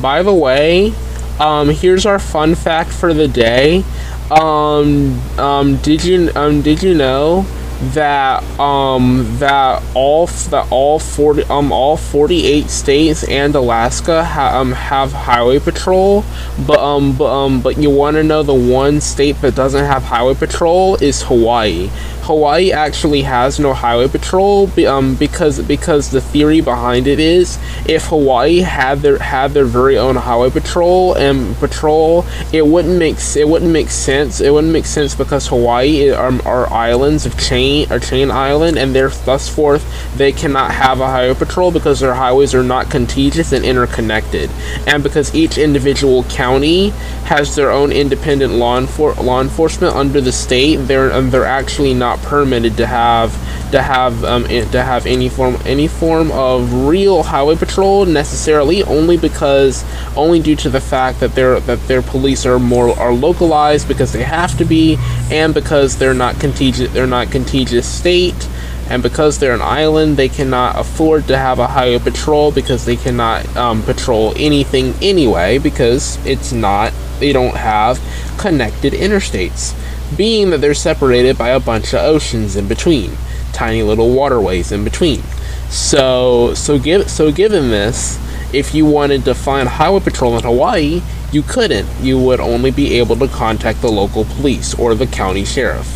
By 0.01 0.23
the 0.23 0.33
way, 0.33 0.95
um, 1.39 1.69
here's 1.69 2.07
our 2.07 2.19
fun 2.19 2.55
fact 2.55 2.91
for 2.91 3.13
the 3.13 3.29
day. 3.29 3.85
Um, 4.31 5.21
um, 5.39 5.77
did 5.77 6.03
you 6.05 6.31
um, 6.35 6.63
did 6.63 6.83
you 6.83 6.95
know 6.95 7.47
that 7.93 8.43
um 8.59 9.27
that 9.39 9.83
all 9.95 10.27
that 10.27 10.67
all 10.71 10.99
40 10.99 11.43
um 11.45 11.71
all 11.71 11.99
48 11.99 12.71
states 12.71 13.23
and 13.29 13.55
Alaska 13.55 14.25
ha- 14.25 14.59
um 14.59 14.73
have 14.73 15.13
highway 15.13 15.59
patrol 15.59 16.25
but 16.67 16.79
um 16.79 17.15
but 17.15 17.31
um 17.31 17.61
but 17.61 17.77
you 17.77 17.91
want 17.91 18.17
to 18.17 18.23
know 18.23 18.43
the 18.43 18.55
one 18.55 19.03
state 19.03 19.39
that 19.43 19.55
doesn't 19.55 19.85
have 19.85 20.05
highway 20.05 20.33
patrol 20.33 20.97
is 21.03 21.23
Hawaii 21.25 21.91
Hawaii 22.27 22.73
actually 22.73 23.23
has 23.23 23.59
no 23.59 23.73
highway 23.73 24.09
patrol 24.09 24.69
um, 24.87 25.15
because 25.15 25.61
because 25.63 26.11
the 26.11 26.21
theory 26.21 26.61
behind 26.61 27.07
it 27.07 27.21
is 27.21 27.59
if 27.87 28.07
Hawaii 28.07 28.59
had 28.59 29.01
their 29.01 29.19
had 29.19 29.53
their 29.53 29.65
very 29.65 29.97
own 29.97 30.17
highway 30.17 30.51
patrol 30.51 31.15
and 31.15 31.57
patrol 31.57 32.25
it 32.53 32.67
wouldn't 32.67 32.99
make 32.99 33.17
it 33.37 33.49
wouldn't 33.49 33.71
make 33.71 33.91
sense 33.91 34.41
it 34.41 34.51
wouldn't 34.51 34.73
make 34.73 34.87
sense 34.87 35.15
because 35.15 35.47
Hawaii 35.47 36.11
are, 36.11 36.33
are 36.47 36.73
islands 36.73 37.27
of 37.27 37.39
chain 37.39 37.91
are 37.93 38.01
chain 38.01 38.31
island 38.31 38.77
and 38.77 38.95
they're 38.95 39.09
thus 39.09 39.49
forth 39.49 39.85
they 40.17 40.33
cannot 40.33 40.73
have 40.73 41.01
a 41.01 41.07
highway 41.07 41.35
patrol 41.35 41.71
because 41.71 42.01
their 42.01 42.15
highways 42.15 42.55
are 42.55 42.63
not 42.63 42.91
contiguous 42.91 43.53
and 43.53 43.65
interconnected. 43.65 44.51
And 44.87 45.03
because 45.03 45.35
each 45.35 45.59
individual 45.59 46.25
county 46.25 46.91
has 47.27 47.55
their 47.55 47.71
own 47.71 47.93
independent 47.93 48.55
law, 48.55 48.81
enfor- 48.81 49.17
law 49.23 49.41
enforcement 49.41 49.95
under 49.95 50.21
the 50.21 50.33
state 50.33 50.77
they're 50.77 51.13
um, 51.13 51.31
they're 51.31 51.45
actually 51.45 51.95
not 51.95 52.16
not 52.17 52.25
permitted 52.27 52.77
to 52.77 52.87
have 52.87 53.33
to 53.71 53.83
have 53.83 54.25
um, 54.25 54.45
to 54.45 54.83
have 54.83 55.07
any 55.07 55.29
form 55.29 55.57
any 55.65 55.89
form 55.89 56.31
of 56.33 56.73
real 56.87 57.23
highway 57.23 57.57
patrol 57.57 58.07
necessarily 58.07 58.83
only 58.85 59.17
because 59.17 59.85
only 60.17 60.41
due 60.41 60.57
to 60.57 60.71
the 60.71 60.81
fact 60.81 61.21
that 61.21 61.35
their 61.35 61.59
that 61.61 61.81
their 61.89 62.03
police 62.03 62.47
are 62.47 62.59
more 62.59 62.97
are 62.99 63.13
localized 63.13 63.89
because 63.89 64.13
they 64.13 64.23
have 64.23 64.57
to 64.57 64.65
be 64.65 64.97
and 65.31 65.53
because 65.53 65.97
they're 65.99 66.15
not 66.15 66.39
contiguous 66.39 66.93
they're 66.93 67.07
not 67.07 67.31
contiguous 67.31 67.89
state 67.89 68.49
and 68.89 69.03
because 69.03 69.41
they're 69.41 69.55
an 69.55 69.63
island 69.63 70.17
they 70.17 70.29
cannot 70.29 70.79
afford 70.79 71.27
to 71.27 71.37
have 71.37 71.59
a 71.59 71.67
highway 71.67 71.99
patrol 71.99 72.53
because 72.53 72.85
they 72.85 72.97
cannot 72.97 73.45
um, 73.57 73.83
patrol 73.83 74.33
anything 74.37 74.95
anyway 75.03 75.59
because 75.59 76.25
it's 76.25 76.53
not 76.53 76.93
they 77.19 77.33
don't 77.33 77.57
have 77.57 78.01
connected 78.39 78.93
interstates 78.93 79.75
being 80.17 80.51
that 80.51 80.59
they're 80.59 80.75
separated 80.75 81.37
by 81.39 81.51
a 81.51 81.61
bunch 81.61 81.95
of 81.95 82.01
oceans 82.01 82.57
in 82.57 82.69
between, 82.69 83.17
tiny 83.53 83.83
little 83.83 84.15
waterways 84.15 84.73
in 84.73 84.85
between. 84.85 85.23
So, 85.69 86.55
so 86.55 86.79
give, 86.79 87.11
so 87.11 87.33
given 87.33 87.71
this, 87.71 88.19
if 88.55 88.75
you 88.75 88.87
wanted 88.87 89.25
to 89.25 89.35
find 89.35 89.69
highway 89.69 90.01
patrol 90.01 90.37
in 90.37 90.45
Hawaii, 90.45 91.03
you 91.33 91.43
couldn't. 91.43 91.89
You 92.01 92.19
would 92.21 92.41
only 92.41 92.71
be 92.71 92.95
able 92.95 93.17
to 93.17 93.29
contact 93.29 93.81
the 93.81 93.91
local 93.91 94.25
police 94.25 94.75
or 94.75 94.95
the 94.95 95.07
county 95.07 95.45
sheriff. 95.45 95.87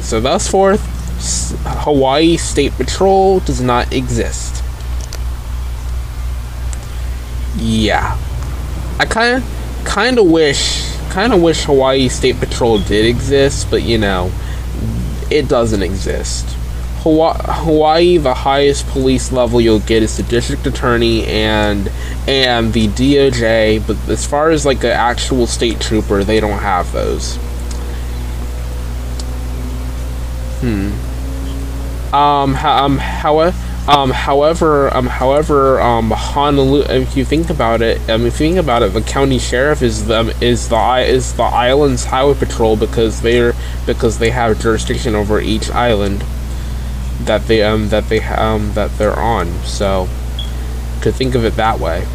So, 0.00 0.20
thus 0.20 0.48
forth, 0.48 0.80
Hawaii 1.64 2.36
State 2.36 2.72
Patrol 2.72 3.40
does 3.40 3.60
not 3.60 3.92
exist. 3.92 4.64
Yeah, 7.56 8.18
I 8.98 9.04
kind 9.04 9.42
of, 9.42 9.84
kind 9.84 10.18
of 10.18 10.26
wish 10.26 10.89
kind 11.10 11.32
of 11.32 11.42
wish 11.42 11.64
Hawaii 11.64 12.08
State 12.08 12.38
Patrol 12.38 12.78
did 12.78 13.04
exist, 13.04 13.68
but 13.70 13.82
you 13.82 13.98
know, 13.98 14.32
it 15.30 15.48
doesn't 15.48 15.82
exist. 15.82 16.46
Hawaii, 17.02 17.36
Hawaii, 17.44 18.16
the 18.18 18.34
highest 18.34 18.86
police 18.88 19.32
level 19.32 19.60
you'll 19.60 19.80
get 19.80 20.02
is 20.02 20.16
the 20.16 20.22
district 20.22 20.66
attorney 20.66 21.26
and 21.26 21.90
and 22.28 22.72
the 22.72 22.88
DOJ, 22.88 23.86
but 23.86 23.96
as 24.08 24.26
far 24.26 24.50
as 24.50 24.66
like 24.66 24.84
an 24.84 24.90
actual 24.90 25.46
state 25.46 25.80
trooper, 25.80 26.24
they 26.24 26.40
don't 26.40 26.58
have 26.58 26.92
those. 26.92 27.36
Hmm. 30.60 30.92
Um. 32.14 32.54
Um. 32.56 32.98
However 32.98 33.69
um, 33.88 34.10
however, 34.10 34.94
um, 34.94 35.06
however, 35.06 35.80
um, 35.80 36.10
Honolulu. 36.10 36.82
If 36.82 37.16
you 37.16 37.24
think 37.24 37.48
about 37.50 37.80
it, 37.80 37.98
um, 38.10 38.26
if 38.26 38.34
you 38.34 38.50
think 38.50 38.58
about 38.58 38.82
it, 38.82 38.92
the 38.92 39.00
county 39.00 39.38
sheriff 39.38 39.82
is 39.82 40.06
the 40.06 40.36
is 40.40 40.68
the 40.68 40.98
is 40.98 41.34
the 41.34 41.42
island's 41.42 42.04
highway 42.04 42.34
patrol 42.34 42.76
because 42.76 43.22
they're 43.22 43.54
because 43.86 44.18
they 44.18 44.30
have 44.30 44.60
jurisdiction 44.60 45.14
over 45.14 45.40
each 45.40 45.70
island 45.70 46.22
that 47.20 47.46
they 47.46 47.62
um 47.62 47.88
that 47.88 48.08
they 48.08 48.20
um 48.20 48.74
that 48.74 48.96
they're 48.98 49.18
on. 49.18 49.50
So, 49.64 50.08
to 51.02 51.10
think 51.10 51.34
of 51.34 51.44
it 51.44 51.56
that 51.56 51.80
way. 51.80 52.06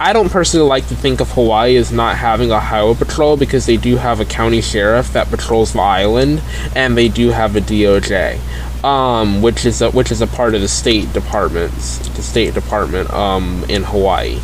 I 0.00 0.12
don't 0.12 0.28
personally 0.28 0.68
like 0.68 0.88
to 0.88 0.94
think 0.94 1.20
of 1.20 1.30
Hawaii 1.30 1.76
as 1.76 1.90
not 1.90 2.16
having 2.16 2.50
a 2.50 2.60
highway 2.60 2.94
patrol 2.94 3.36
because 3.36 3.64
they 3.64 3.76
do 3.76 3.96
have 3.96 4.20
a 4.20 4.24
county 4.24 4.60
sheriff 4.60 5.12
that 5.14 5.30
patrols 5.30 5.72
the 5.72 5.80
island 5.80 6.42
and 6.74 6.98
they 6.98 7.08
do 7.08 7.30
have 7.30 7.56
a 7.56 7.60
DOJ 7.60 8.40
um, 8.84 9.40
which 9.40 9.64
is 9.64 9.80
a, 9.80 9.90
which 9.90 10.12
is 10.12 10.20
a 10.20 10.26
part 10.26 10.54
of 10.54 10.60
the 10.60 10.68
state 10.68 11.10
departments, 11.14 11.98
the 12.10 12.22
state 12.22 12.52
department 12.52 13.10
um, 13.12 13.64
in 13.68 13.82
Hawaii. 13.82 14.38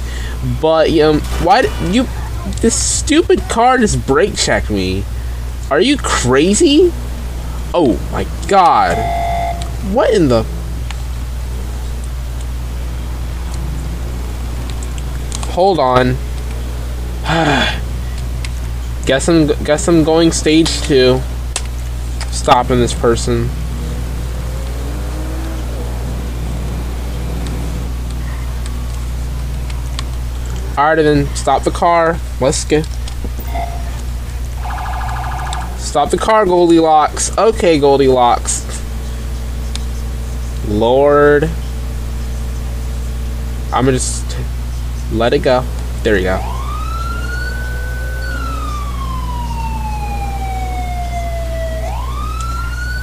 But 0.62 0.90
um, 0.98 1.20
why 1.42 1.60
you 1.90 2.06
this 2.62 2.74
stupid 2.74 3.40
car 3.50 3.76
just 3.76 4.06
brake 4.06 4.34
checked 4.34 4.70
me? 4.70 5.04
Are 5.70 5.80
you 5.80 5.98
crazy? 5.98 6.90
Oh 7.74 8.00
my 8.10 8.26
god! 8.48 8.96
What 9.92 10.14
in 10.14 10.28
the? 10.28 10.42
Hold 15.52 15.78
on. 15.78 16.16
guess 19.06 19.28
I'm 19.28 19.48
guess 19.64 19.86
I'm 19.86 20.02
going 20.02 20.32
stage 20.32 20.80
two. 20.80 21.20
Stopping 22.30 22.78
this 22.78 22.94
person. 22.94 23.50
Alright 30.78 30.96
then, 30.96 31.26
stop 31.34 31.64
the 31.64 31.70
car. 31.70 32.18
Let's 32.40 32.64
go. 32.64 32.82
Stop 35.78 36.10
the 36.10 36.18
car, 36.18 36.46
Goldilocks. 36.46 37.36
Okay, 37.36 37.78
Goldilocks. 37.80 38.64
Lord. 40.68 41.50
I'm 43.72 43.84
gonna 43.84 43.92
just 43.92 44.36
let 45.12 45.32
it 45.32 45.40
go. 45.40 45.64
There 46.04 46.16
you 46.16 46.22
go. 46.22 46.38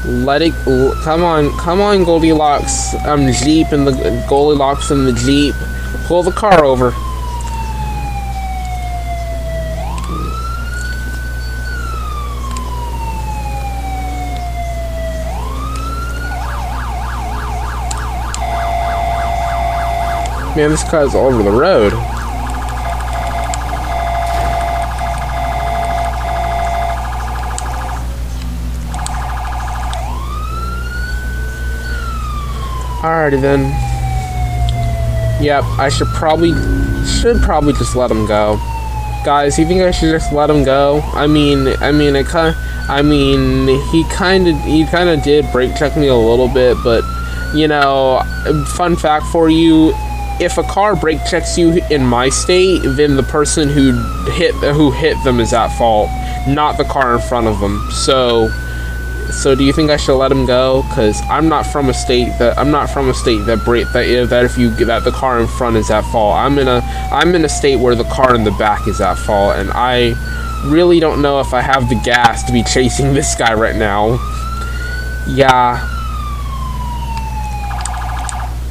Let 0.05 0.41
it. 0.41 0.53
Come 1.03 1.23
on, 1.23 1.51
come 1.57 1.81
on, 1.81 2.05
Goldilocks. 2.05 2.93
I'm 2.95 3.25
um, 3.25 3.33
Jeep 3.33 3.73
and 3.73 3.85
the 3.85 4.25
Goldilocks 4.29 4.91
in 4.91 5.03
the 5.03 5.11
Jeep. 5.11 5.53
Pull 6.05 6.23
the 6.23 6.31
car 6.31 6.63
over. 6.63 6.93
Man, 20.57 20.71
this 20.71 20.83
car's 20.89 21.13
all 21.13 21.27
over 21.27 21.43
the 21.43 21.51
road. 21.51 21.93
Alrighty 33.03 33.39
then. 33.39 33.69
Yep, 35.43 35.63
I 35.77 35.89
should 35.89 36.07
probably 36.07 36.53
should 37.05 37.39
probably 37.43 37.73
just 37.73 37.95
let 37.95 38.09
him 38.09 38.25
go. 38.25 38.55
Guys, 39.23 39.59
you 39.59 39.67
think 39.67 39.83
I 39.83 39.91
should 39.91 40.09
just 40.09 40.33
let 40.33 40.49
him 40.49 40.63
go? 40.63 41.01
I 41.13 41.27
mean, 41.27 41.67
I 41.81 41.91
mean, 41.91 42.15
I 42.15 42.23
kind, 42.23 42.55
I 42.89 43.03
mean, 43.03 43.67
he 43.91 44.03
kind 44.05 44.47
of, 44.47 44.55
he 44.61 44.87
kind 44.87 45.07
of 45.07 45.21
did 45.21 45.45
brake 45.51 45.75
check 45.75 45.95
me 45.95 46.07
a 46.07 46.15
little 46.15 46.51
bit, 46.51 46.77
but 46.83 47.03
you 47.53 47.67
know, 47.67 48.23
fun 48.75 48.95
fact 48.95 49.27
for 49.27 49.51
you, 49.51 49.93
if 50.39 50.57
a 50.57 50.63
car 50.63 50.95
brake 50.95 51.19
checks 51.25 51.57
you 51.57 51.81
in 51.89 52.05
my 52.05 52.29
state, 52.29 52.81
then 52.83 53.15
the 53.15 53.23
person 53.23 53.69
who 53.69 53.91
hit 54.31 54.53
who 54.55 54.91
hit 54.91 55.21
them 55.23 55.39
is 55.39 55.53
at 55.53 55.69
fault, 55.77 56.09
not 56.47 56.77
the 56.77 56.83
car 56.83 57.15
in 57.15 57.21
front 57.21 57.47
of 57.47 57.59
them. 57.59 57.89
So, 57.91 58.49
so 59.31 59.55
do 59.55 59.63
you 59.63 59.73
think 59.73 59.89
I 59.89 59.97
should 59.97 60.17
let 60.17 60.31
him 60.31 60.45
go? 60.45 60.83
Because 60.89 61.19
I'm 61.29 61.49
not 61.49 61.65
from 61.65 61.89
a 61.89 61.93
state 61.93 62.37
that 62.39 62.57
I'm 62.57 62.71
not 62.71 62.89
from 62.89 63.09
a 63.09 63.13
state 63.13 63.45
that 63.45 63.65
break 63.65 63.91
that 63.93 64.27
that 64.29 64.45
if 64.45 64.57
you 64.57 64.69
that 64.85 65.03
the 65.03 65.11
car 65.11 65.39
in 65.39 65.47
front 65.47 65.75
is 65.75 65.89
at 65.89 66.01
fault. 66.11 66.35
I'm 66.35 66.57
in 66.59 66.67
a 66.67 66.81
I'm 67.11 67.33
in 67.33 67.43
a 67.43 67.49
state 67.49 67.77
where 67.77 67.95
the 67.95 68.05
car 68.05 68.35
in 68.35 68.43
the 68.43 68.51
back 68.51 68.87
is 68.87 69.01
at 69.01 69.15
fault, 69.15 69.55
and 69.57 69.71
I 69.71 70.13
really 70.65 70.99
don't 70.99 71.21
know 71.21 71.39
if 71.39 71.53
I 71.53 71.61
have 71.61 71.89
the 71.89 71.99
gas 72.03 72.43
to 72.43 72.53
be 72.53 72.63
chasing 72.63 73.13
this 73.15 73.35
guy 73.35 73.53
right 73.53 73.75
now. 73.75 74.19
Yeah. 75.27 75.93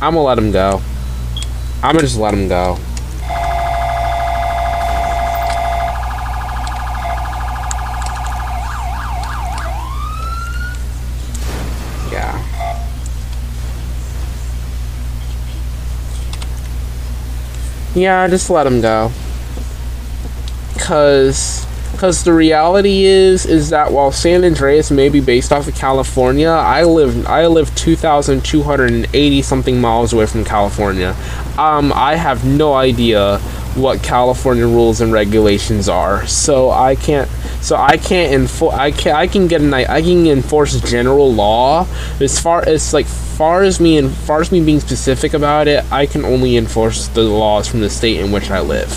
I'm 0.00 0.12
gonna 0.12 0.22
let 0.22 0.38
him 0.38 0.52
go. 0.52 0.80
I'm 1.86 1.94
gonna 1.94 2.04
just 2.04 2.18
let 2.18 2.34
him 2.34 2.48
go. 2.48 2.76
Yeah. 12.10 12.42
Yeah, 17.94 18.26
just 18.26 18.50
let 18.50 18.66
him 18.66 18.80
go. 18.80 19.12
Cause 20.80 21.64
because 21.92 22.24
the 22.24 22.32
reality 22.32 23.04
is 23.04 23.46
is 23.46 23.70
that 23.70 23.92
while 23.92 24.10
San 24.10 24.44
Andreas 24.44 24.90
may 24.90 25.08
be 25.08 25.20
based 25.20 25.52
off 25.52 25.68
of 25.68 25.76
California, 25.76 26.48
I 26.48 26.82
live 26.82 27.28
I 27.28 27.46
live 27.46 27.72
2,280 27.76 29.42
something 29.42 29.80
miles 29.80 30.12
away 30.12 30.26
from 30.26 30.44
California. 30.44 31.14
Um, 31.58 31.92
I 31.94 32.14
have 32.14 32.44
no 32.44 32.74
idea 32.74 33.38
what 33.76 34.02
California 34.02 34.66
rules 34.66 35.00
and 35.00 35.12
regulations 35.12 35.88
are, 35.88 36.26
so 36.26 36.70
I 36.70 36.96
can't 36.96 37.28
so 37.60 37.76
I 37.76 37.96
can't 37.96 38.32
enforce 38.32 38.74
I 38.74 38.90
can 38.90 39.16
I 39.16 39.26
can 39.26 39.48
get 39.48 39.60
an 39.60 39.74
I 39.74 40.00
can 40.02 40.26
enforce 40.26 40.80
general 40.80 41.32
law 41.32 41.86
as 42.20 42.38
far 42.38 42.66
as 42.66 42.94
like 42.94 43.06
far 43.06 43.62
as 43.62 43.80
me 43.80 43.98
and 43.98 44.10
far 44.10 44.40
as 44.40 44.50
me 44.50 44.64
being 44.64 44.80
specific 44.80 45.34
about 45.34 45.68
it, 45.68 45.84
I 45.92 46.06
can 46.06 46.24
only 46.24 46.56
enforce 46.56 47.08
the 47.08 47.22
laws 47.22 47.68
from 47.68 47.80
the 47.80 47.90
state 47.90 48.20
in 48.20 48.32
which 48.32 48.50
I 48.50 48.60
live 48.60 48.90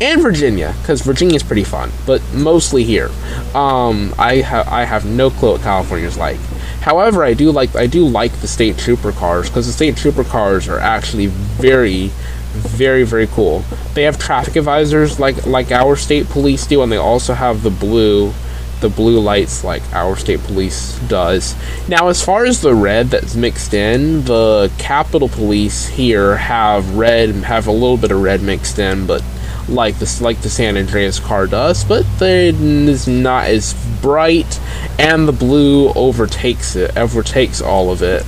and 0.00 0.22
Virginia, 0.22 0.74
because 0.80 1.02
Virginia 1.02 1.36
is 1.36 1.42
pretty 1.42 1.64
fun, 1.64 1.90
but 2.06 2.22
mostly 2.32 2.84
here. 2.84 3.10
Um, 3.54 4.14
I 4.18 4.36
have 4.36 4.68
I 4.68 4.84
have 4.84 5.04
no 5.04 5.30
clue 5.30 5.52
what 5.52 5.62
California's 5.62 6.16
like. 6.16 6.38
However, 6.80 7.24
I 7.24 7.34
do 7.34 7.50
like 7.50 7.76
I 7.76 7.86
do 7.86 8.06
like 8.06 8.32
the 8.40 8.48
state 8.48 8.78
trooper 8.78 9.12
cars 9.12 9.48
because 9.48 9.66
the 9.66 9.72
state 9.72 9.96
trooper 9.96 10.24
cars 10.24 10.68
are 10.68 10.78
actually 10.78 11.26
very, 11.26 12.08
very 12.52 13.04
very 13.04 13.26
cool. 13.26 13.64
They 13.94 14.04
have 14.04 14.18
traffic 14.18 14.56
advisors 14.56 15.20
like 15.20 15.46
like 15.46 15.70
our 15.70 15.96
state 15.96 16.28
police 16.28 16.66
do, 16.66 16.82
and 16.82 16.90
they 16.90 16.96
also 16.96 17.34
have 17.34 17.62
the 17.62 17.70
blue 17.70 18.32
the 18.80 18.88
blue 18.88 19.20
lights 19.20 19.62
like 19.62 19.82
our 19.92 20.16
state 20.16 20.40
police 20.40 20.98
does. 21.00 21.54
Now, 21.88 22.08
as 22.08 22.24
far 22.24 22.44
as 22.44 22.60
the 22.60 22.74
red 22.74 23.08
that's 23.08 23.36
mixed 23.36 23.74
in, 23.74 24.24
the 24.24 24.70
Capitol 24.78 25.28
Police 25.28 25.86
here 25.86 26.36
have 26.36 26.96
red, 26.96 27.30
have 27.44 27.66
a 27.66 27.72
little 27.72 27.96
bit 27.98 28.10
of 28.10 28.22
red 28.22 28.42
mixed 28.42 28.78
in, 28.78 29.06
but 29.06 29.22
like 29.70 29.98
this 29.98 30.20
like 30.20 30.40
the 30.40 30.50
San 30.50 30.76
Andreas 30.76 31.18
car 31.18 31.46
does, 31.46 31.84
but 31.84 32.04
it 32.20 32.54
is 32.54 33.06
not 33.06 33.46
as 33.46 33.74
bright, 34.02 34.60
and 34.98 35.26
the 35.26 35.32
blue 35.32 35.90
overtakes 35.92 36.76
it, 36.76 36.96
overtakes 36.96 37.60
all 37.60 37.90
of 37.90 38.02
it. 38.02 38.24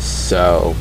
So. 0.00 0.74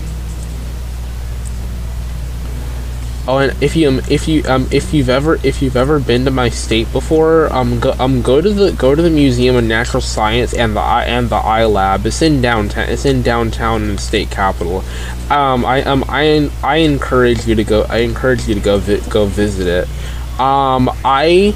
Oh, 3.29 3.37
and 3.37 3.61
if 3.61 3.75
you 3.75 3.87
um, 3.89 4.01
if 4.09 4.27
you 4.27 4.41
um 4.47 4.67
if 4.71 4.91
you've 4.91 5.07
ever 5.07 5.35
if 5.43 5.61
you've 5.61 5.77
ever 5.77 5.99
been 5.99 6.25
to 6.25 6.31
my 6.31 6.49
state 6.49 6.91
before, 6.91 7.53
um 7.53 7.79
go 7.79 7.91
um 7.99 8.23
go 8.23 8.41
to 8.41 8.49
the 8.49 8.71
go 8.71 8.95
to 8.95 9.01
the 9.03 9.09
Museum 9.11 9.55
of 9.55 9.63
Natural 9.65 10.01
Science 10.01 10.55
and 10.55 10.75
the 10.75 10.79
and 10.81 11.29
the 11.29 11.37
iLab. 11.37 12.05
It's 12.07 12.23
in 12.23 12.41
downtown. 12.41 12.89
It's 12.89 13.05
in 13.05 13.21
downtown 13.21 13.83
in 13.83 13.97
the 13.97 14.01
state 14.01 14.31
capital. 14.31 14.83
Um, 15.29 15.63
I 15.63 15.83
um 15.83 16.03
I 16.09 16.49
I 16.63 16.77
encourage 16.77 17.45
you 17.45 17.53
to 17.53 17.63
go. 17.63 17.83
I 17.83 17.99
encourage 17.99 18.47
you 18.47 18.55
to 18.55 18.61
go 18.61 18.79
vi- 18.79 19.07
go 19.11 19.27
visit 19.27 19.67
it. 19.67 20.39
Um, 20.39 20.89
I 21.05 21.53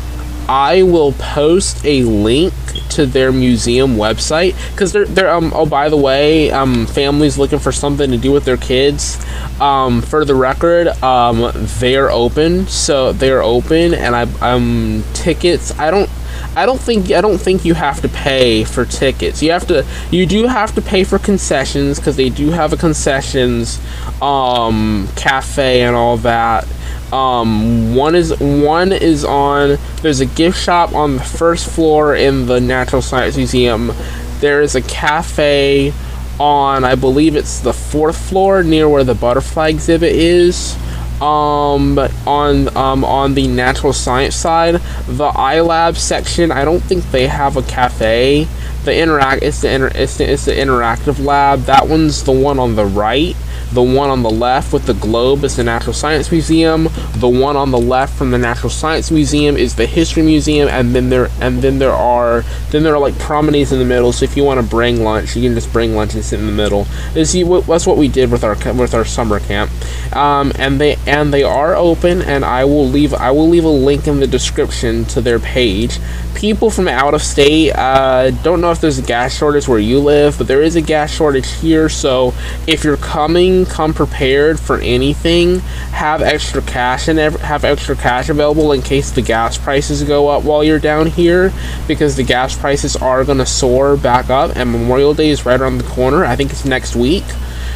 I 0.48 0.84
will 0.84 1.14
post 1.14 1.84
a 1.86 2.04
link 2.04 2.54
to 2.94 3.06
their 3.06 3.32
museum 3.32 3.96
website 3.96 4.56
because 4.72 4.92
they're 4.92 5.06
they're 5.06 5.30
um 5.30 5.52
oh 5.56 5.66
by 5.66 5.90
the 5.90 5.98
way 5.98 6.52
um 6.52 6.86
families 6.86 7.38
looking 7.38 7.60
for 7.60 7.72
something 7.72 8.12
to 8.12 8.18
do 8.18 8.32
with 8.32 8.46
their 8.46 8.58
kids 8.58 9.24
um 9.60 10.02
for 10.02 10.26
the 10.26 10.36
record 10.36 10.88
um 11.04 11.52
they're 11.80 12.12
open 12.12 12.68
so 12.68 13.12
they're 13.14 13.44
open 13.44 13.94
and 13.94 14.16
I 14.16 14.24
um 14.42 15.04
tickets 15.14 15.78
I 15.80 15.92
don't 15.92 16.10
I 16.56 16.66
don't 16.66 16.80
think 16.80 17.12
I 17.12 17.22
don't 17.22 17.40
think 17.40 17.66
you 17.66 17.74
have 17.74 18.02
to 18.02 18.10
pay 18.10 18.64
for 18.64 18.86
tickets. 18.86 19.42
You 19.42 19.52
have 19.52 19.68
to 19.68 19.86
you 20.12 20.26
do 20.26 20.48
have 20.48 20.76
to 20.76 20.82
pay 20.82 21.04
for 21.04 21.18
concessions 21.18 22.00
because 22.00 22.16
they 22.16 22.30
do 22.30 22.52
have 22.52 22.74
a 22.74 22.78
concessions 22.78 23.80
um 24.22 25.08
cafe 25.16 25.82
and 25.82 25.96
all 25.96 26.18
that. 26.18 26.68
Um, 27.14 27.94
one 27.94 28.16
is 28.16 28.38
one 28.40 28.92
is 28.92 29.24
on. 29.24 29.78
There's 30.02 30.20
a 30.20 30.26
gift 30.26 30.58
shop 30.58 30.94
on 30.94 31.18
the 31.18 31.24
first 31.24 31.70
floor 31.70 32.16
in 32.16 32.48
the 32.48 32.60
Natural 32.60 33.04
Science 33.04 33.38
Museum. 33.38 33.92
There 34.40 34.62
is 34.64 34.74
a 34.76 34.82
cafe 34.82 35.94
on, 36.40 36.84
I 36.84 36.96
believe 36.96 37.36
it's 37.36 37.60
the 37.60 37.72
fourth 37.72 38.18
floor 38.18 38.64
near 38.64 38.90
where 38.90 39.04
the 39.04 39.14
butterfly 39.14 39.70
exhibit 39.70 40.14
is. 40.16 40.76
Um, 41.22 42.00
on 42.26 42.76
um, 42.76 43.06
on 43.06 43.36
the 43.36 43.48
natural 43.48 43.94
science 43.94 44.36
side, 44.36 44.76
the 45.08 45.30
iLab 45.30 45.96
section, 45.96 46.52
I 46.52 46.66
don't 46.66 46.82
think 46.82 47.04
they 47.12 47.28
have 47.28 47.56
a 47.56 47.62
cafe. 47.62 48.48
The 48.84 48.98
interact 48.98 49.44
it's 49.44 49.62
the, 49.62 49.72
inter- 49.72 49.92
it's 49.94 50.18
the 50.18 50.30
it's 50.30 50.46
the 50.46 50.52
interactive 50.52 51.24
lab. 51.24 51.62
That 51.62 51.88
one's 51.88 52.24
the 52.24 52.34
one 52.34 52.60
on 52.60 52.76
the 52.76 52.86
right. 52.86 53.38
The 53.74 53.82
one 53.82 54.12
on 54.12 54.22
the 54.22 54.30
left 54.30 54.72
with 54.72 54.86
the 54.86 54.94
globe 54.94 55.44
is 55.44 55.56
the 55.56 55.64
Natural 55.64 55.94
Science 55.94 56.32
Museum. 56.32 56.90
The 57.16 57.28
one 57.28 57.56
on 57.56 57.72
the 57.72 57.80
left 57.80 58.16
from 58.16 58.30
the 58.30 58.38
Natural 58.38 58.70
Science 58.70 59.10
Museum 59.10 59.58
is 59.58 59.74
the 59.74 59.88
History 59.88 60.22
Museum, 60.22 60.70
and 60.70 60.94
then 60.94 61.10
there 61.10 61.30
and 61.42 61.60
then 61.60 61.80
there 61.80 61.92
are 61.92 62.44
then 62.70 62.84
there 62.84 62.94
are 62.94 63.00
like 63.00 63.18
promenades 63.18 63.72
in 63.72 63.80
the 63.80 63.86
middle. 63.86 64.12
So 64.12 64.26
if 64.26 64.38
you 64.38 64.44
want 64.44 64.62
to 64.62 64.66
bring 64.66 65.04
lunch, 65.04 65.36
you 65.36 65.42
can 65.42 65.56
just 65.56 65.74
bring 65.74 65.96
lunch 65.96 66.14
and 66.14 66.24
sit 66.24 66.40
in 66.40 66.46
the 66.46 66.52
middle. 66.52 66.86
This, 67.14 67.34
that's 67.34 67.88
what 67.88 67.98
we 67.98 68.08
did 68.08 68.32
with 68.32 68.44
our 68.44 68.56
with 68.74 68.94
our 68.94 69.06
summer 69.06 69.40
camp. 69.40 69.72
Um, 70.16 70.52
and 70.60 70.80
they 70.80 70.98
and 71.08 71.34
they 71.34 71.42
are 71.42 71.76
open, 71.76 72.22
and 72.22 72.46
I 72.46 72.66
will 72.66 72.88
leave 72.88 73.14
I 73.16 73.32
will 73.32 73.50
leave 73.50 73.66
a 73.66 73.70
link 73.70 74.08
in 74.08 74.20
the 74.20 74.28
description 74.28 75.06
to 75.06 75.22
their 75.22 75.40
page. 75.40 76.00
People 76.36 76.70
from 76.70 76.88
out 76.88 77.14
of 77.14 77.22
state 77.22 77.72
uh, 77.72 78.30
don't 78.44 78.60
know 78.62 78.72
if 78.72 78.82
there's 78.82 79.00
a 79.00 79.04
gas 79.04 79.34
shortage 79.34 79.68
where 79.68 79.80
you 79.80 80.00
live, 80.00 80.38
but 80.38 80.48
there 80.48 80.62
is 80.62 80.76
a 80.76 80.82
gas 80.82 81.12
shortage 81.12 81.50
here. 81.54 81.90
So 81.90 82.34
if 82.68 82.84
you're 82.84 82.98
coming 82.98 83.63
come 83.66 83.94
prepared 83.94 84.60
for 84.60 84.78
anything. 84.80 85.60
Have 85.92 86.22
extra 86.22 86.62
cash 86.62 87.08
and 87.08 87.20
have 87.20 87.64
extra 87.64 87.96
cash 87.96 88.30
available 88.30 88.72
in 88.72 88.82
case 88.82 89.12
the 89.12 89.22
gas 89.22 89.58
prices 89.58 90.04
go 90.04 90.28
up 90.28 90.44
while 90.44 90.64
you're 90.64 90.80
down 90.80 91.08
here, 91.08 91.52
because 91.88 92.16
the 92.16 92.24
gas 92.24 92.58
prices 92.58 92.96
are 92.96 93.24
gonna 93.24 93.46
soar 93.46 93.98
back 93.98 94.30
up. 94.30 94.56
And 94.56 94.72
Memorial 94.72 95.14
Day 95.14 95.30
is 95.30 95.46
right 95.46 95.60
around 95.60 95.78
the 95.78 95.90
corner. 95.90 96.26
I 96.26 96.36
think 96.36 96.52
it's 96.52 96.66
next 96.66 96.96
week. 96.96 97.26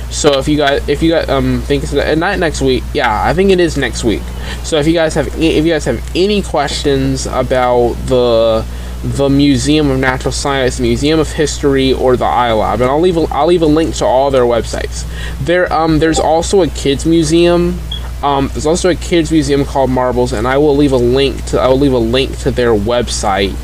So 0.10 0.40
if 0.40 0.48
you 0.48 0.58
guys, 0.58 0.88
if 0.88 1.04
you 1.04 1.12
guys, 1.12 1.28
um, 1.28 1.62
think 1.62 1.84
it's 1.84 1.92
not 1.92 2.40
next 2.40 2.62
week, 2.62 2.84
yeah, 2.94 3.24
I 3.24 3.34
think 3.34 3.52
it 3.52 3.60
is 3.60 3.78
next 3.78 4.04
week. 4.06 4.22
So 4.64 4.78
if 4.78 4.88
you 4.88 4.94
guys 4.94 5.14
have, 5.16 5.28
if 5.38 5.66
you 5.66 5.72
guys 5.74 5.84
have 5.86 6.02
any 6.16 6.42
questions 6.42 7.26
about 7.26 7.96
the 8.06 8.66
the 9.04 9.30
Museum 9.30 9.90
of 9.90 10.00
Natural 10.00 10.32
Science, 10.32 10.80
Museum 10.80 11.20
of 11.20 11.32
History, 11.32 11.94
or 11.94 12.18
the 12.18 12.26
iLab, 12.26 12.76
and 12.76 12.86
I'll 12.86 13.00
leave 13.00 13.18
a, 13.18 13.22
I'll 13.32 13.48
leave 13.48 13.62
a 13.62 13.68
link 13.68 13.96
to 13.96 14.06
all 14.06 14.32
their 14.32 14.44
websites. 14.44 15.06
There 15.44 15.72
um 15.72 16.00
there's 16.00 16.20
also 16.20 16.62
a 16.62 16.68
kids 16.68 17.06
museum. 17.06 17.80
Um, 18.24 18.48
there's 18.48 18.66
also 18.66 18.90
a 18.90 18.96
kids 18.96 19.32
museum 19.32 19.64
called 19.64 19.92
Marbles, 19.92 20.34
and 20.34 20.48
I 20.48 20.58
will 20.58 20.76
leave 20.76 20.92
a 20.92 20.98
link 20.98 21.46
to 21.46 21.60
I 21.60 21.68
will 21.68 21.80
leave 21.80 21.94
a 21.94 22.00
link 22.00 22.38
to 22.40 22.52
their 22.52 22.72
website 22.72 23.56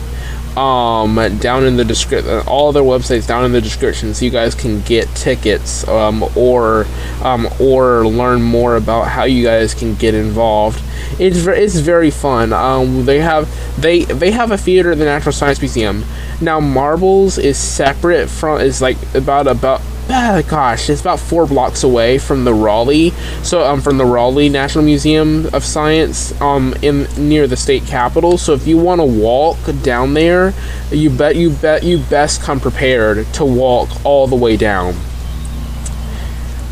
um 0.57 1.15
down 1.39 1.65
in 1.65 1.77
the 1.77 1.85
description 1.85 2.39
all 2.47 2.71
their 2.71 2.83
websites 2.83 3.27
down 3.27 3.43
in 3.43 3.51
the 3.51 3.61
description 3.61 4.13
so 4.13 4.23
you 4.23 4.31
guys 4.31 4.53
can 4.53 4.81
get 4.81 5.07
tickets 5.15 5.87
um 5.87 6.23
or 6.35 6.85
um 7.23 7.47
or 7.59 8.05
learn 8.07 8.41
more 8.41 8.75
about 8.75 9.07
how 9.07 9.23
you 9.23 9.43
guys 9.43 9.73
can 9.73 9.95
get 9.95 10.13
involved. 10.13 10.81
It's 11.19 11.45
it's 11.47 11.77
very 11.77 12.11
fun. 12.11 12.53
Um 12.53 13.05
they 13.05 13.19
have 13.19 13.49
they 13.81 14.03
they 14.03 14.31
have 14.31 14.51
a 14.51 14.57
theater 14.57 14.91
at 14.91 14.97
the 14.97 15.05
natural 15.05 15.33
science 15.33 15.59
museum. 15.59 16.03
Now 16.41 16.59
marbles 16.59 17.37
is 17.37 17.57
separate 17.57 18.29
from 18.29 18.61
is 18.61 18.81
like 18.81 18.97
about 19.15 19.47
about 19.47 19.81
ah, 20.09 20.41
gosh, 20.47 20.89
it's 20.89 21.01
about 21.01 21.19
four 21.19 21.45
blocks 21.45 21.83
away 21.83 22.17
from 22.17 22.43
the 22.43 22.53
Raleigh. 22.53 23.11
So 23.43 23.63
um, 23.63 23.81
from 23.81 23.97
the 23.97 24.05
Raleigh 24.05 24.49
National 24.49 24.83
Museum 24.83 25.47
of 25.53 25.63
Science, 25.63 26.39
um, 26.41 26.73
in 26.81 27.07
near 27.17 27.47
the 27.47 27.57
state 27.57 27.85
capitol. 27.85 28.37
So 28.37 28.53
if 28.53 28.67
you 28.67 28.77
want 28.77 28.99
to 29.01 29.05
walk 29.05 29.57
down 29.81 30.13
there, 30.13 30.53
you 30.91 31.09
bet 31.09 31.35
you 31.35 31.49
bet 31.49 31.83
you 31.83 31.99
best 31.99 32.41
come 32.41 32.59
prepared 32.59 33.25
to 33.33 33.45
walk 33.45 33.89
all 34.05 34.27
the 34.27 34.35
way 34.35 34.57
down. 34.57 34.95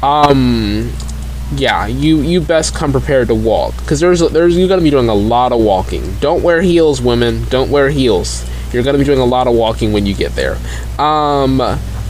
Um, 0.04 0.92
yeah, 1.56 1.86
you 1.86 2.22
you 2.22 2.42
best 2.42 2.74
come 2.74 2.92
prepared 2.92 3.28
to 3.28 3.36
walk 3.36 3.76
because 3.78 4.00
there's 4.00 4.20
there's 4.32 4.58
you're 4.58 4.68
gonna 4.68 4.82
be 4.82 4.90
doing 4.90 5.10
a 5.10 5.16
lot 5.16 5.52
of 5.52 5.60
walking. 5.60 6.16
Don't 6.20 6.42
wear 6.44 6.62
heels, 6.62 7.02
women. 7.02 7.46
Don't 7.50 7.70
wear 7.70 7.90
heels. 7.90 8.46
You're 8.74 8.84
gonna 8.84 8.98
be 8.98 9.04
doing 9.04 9.20
a 9.20 9.26
lot 9.26 9.48
of 9.48 9.54
walking 9.54 9.92
when 9.92 10.06
you 10.06 10.16
get 10.16 10.32
there. 10.34 10.58
Um 10.98 11.60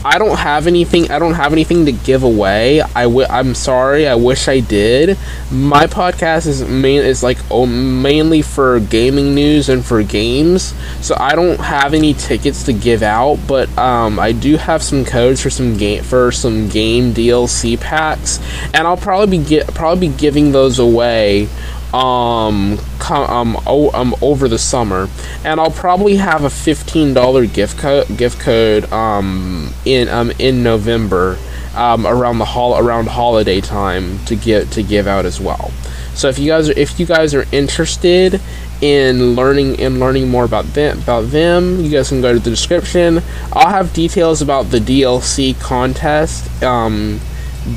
I 0.04 0.18
don't 0.18 0.38
have 0.38 0.66
anything. 0.66 1.10
I 1.10 1.18
don't 1.18 1.34
have 1.34 1.52
anything 1.52 1.86
to 1.86 1.92
give 1.92 2.24
away. 2.24 2.80
I 2.80 3.04
w- 3.04 3.26
I'm 3.30 3.54
sorry. 3.54 4.08
I 4.08 4.16
wish 4.16 4.48
I 4.48 4.60
did. 4.60 5.16
My 5.50 5.86
podcast 5.86 6.46
is 6.46 6.66
main 6.66 7.02
is 7.02 7.22
like 7.22 7.38
oh, 7.50 7.66
mainly 7.66 8.42
for 8.42 8.80
gaming 8.80 9.34
news 9.34 9.68
and 9.68 9.84
for 9.84 10.02
games. 10.02 10.74
So 11.00 11.14
I 11.18 11.34
don't 11.34 11.60
have 11.60 11.94
any 11.94 12.14
tickets 12.14 12.64
to 12.64 12.72
give 12.72 13.02
out, 13.02 13.38
but 13.46 13.76
um, 13.78 14.18
I 14.18 14.32
do 14.32 14.56
have 14.56 14.82
some 14.82 15.04
codes 15.04 15.40
for 15.40 15.50
some 15.50 15.76
game 15.76 16.02
for 16.02 16.32
some 16.32 16.68
game 16.68 17.14
DLC 17.14 17.78
packs, 17.78 18.40
and 18.74 18.86
I'll 18.86 18.96
probably 18.96 19.38
be 19.38 19.44
get 19.44 19.72
probably 19.72 20.08
be 20.08 20.16
giving 20.16 20.50
those 20.50 20.78
away 20.80 21.48
um, 21.94 22.78
com- 22.98 23.30
um, 23.30 23.62
o- 23.66 23.90
um, 23.92 24.14
over 24.22 24.48
the 24.48 24.58
summer, 24.58 25.08
and 25.44 25.60
I'll 25.60 25.70
probably 25.70 26.16
have 26.16 26.44
a 26.44 26.50
fifteen 26.50 27.14
dollar 27.14 27.46
gift 27.46 27.78
code 27.78 28.16
gift 28.16 28.40
code 28.40 28.90
um 28.92 29.72
in 29.84 30.08
um 30.08 30.30
in 30.38 30.62
November 30.62 31.38
um 31.74 32.06
around 32.06 32.38
the 32.38 32.44
hol- 32.44 32.78
around 32.78 33.08
holiday 33.08 33.60
time 33.60 34.18
to 34.26 34.36
get 34.36 34.70
to 34.72 34.82
give 34.82 35.06
out 35.06 35.24
as 35.26 35.40
well. 35.40 35.70
So 36.14 36.28
if 36.28 36.38
you 36.38 36.48
guys 36.48 36.68
are 36.68 36.78
if 36.78 36.98
you 37.00 37.06
guys 37.06 37.34
are 37.34 37.44
interested 37.52 38.40
in 38.80 39.36
learning 39.36 39.78
in 39.78 40.00
learning 40.00 40.28
more 40.28 40.44
about 40.44 40.64
them 40.74 40.98
about 40.98 41.30
them 41.30 41.80
you 41.80 41.88
guys 41.88 42.08
can 42.08 42.20
go 42.20 42.32
to 42.32 42.40
the 42.40 42.50
description 42.50 43.22
i'll 43.52 43.68
have 43.68 43.92
details 43.92 44.42
about 44.42 44.64
the 44.72 44.78
dlc 44.80 45.60
contest 45.60 46.60
um, 46.64 47.20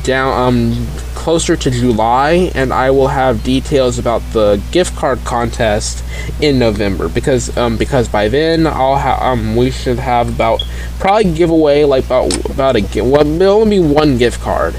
down 0.03 0.33
um, 0.33 0.87
closer 1.13 1.55
to 1.55 1.69
july 1.69 2.51
and 2.55 2.73
i 2.73 2.89
will 2.89 3.07
have 3.07 3.43
details 3.43 3.99
about 3.99 4.21
the 4.33 4.61
gift 4.71 4.95
card 4.95 5.19
contest 5.23 6.03
in 6.41 6.57
november 6.57 7.07
because 7.07 7.55
um, 7.57 7.77
because 7.77 8.07
by 8.09 8.27
then 8.27 8.65
i'll 8.65 8.95
have 8.95 9.21
um, 9.21 9.55
we 9.55 9.69
should 9.69 9.99
have 9.99 10.33
about 10.33 10.63
probably 10.99 11.31
give 11.33 11.49
away 11.49 11.85
like 11.85 12.05
about 12.05 12.33
about 12.49 12.75
a 12.75 13.01
well 13.01 13.23
there'll 13.23 13.61
only 13.61 13.79
be 13.79 13.93
one 13.93 14.17
gift 14.17 14.41
card 14.41 14.75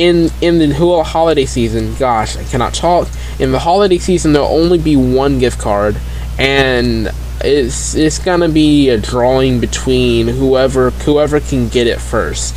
in 0.00 0.30
in 0.40 0.58
the 0.58 0.74
whole 0.74 1.04
holiday 1.04 1.44
season, 1.44 1.94
gosh, 1.96 2.36
I 2.36 2.44
cannot 2.44 2.72
talk. 2.72 3.06
In 3.38 3.52
the 3.52 3.58
holiday 3.58 3.98
season, 3.98 4.32
there'll 4.32 4.48
only 4.48 4.78
be 4.78 4.96
one 4.96 5.38
gift 5.38 5.58
card, 5.58 5.96
and 6.38 7.10
it's 7.42 7.94
it's 7.94 8.18
gonna 8.18 8.48
be 8.48 8.88
a 8.88 8.98
drawing 8.98 9.60
between 9.60 10.28
whoever 10.28 10.90
whoever 10.90 11.38
can 11.38 11.68
get 11.68 11.86
it 11.86 12.00
first. 12.00 12.56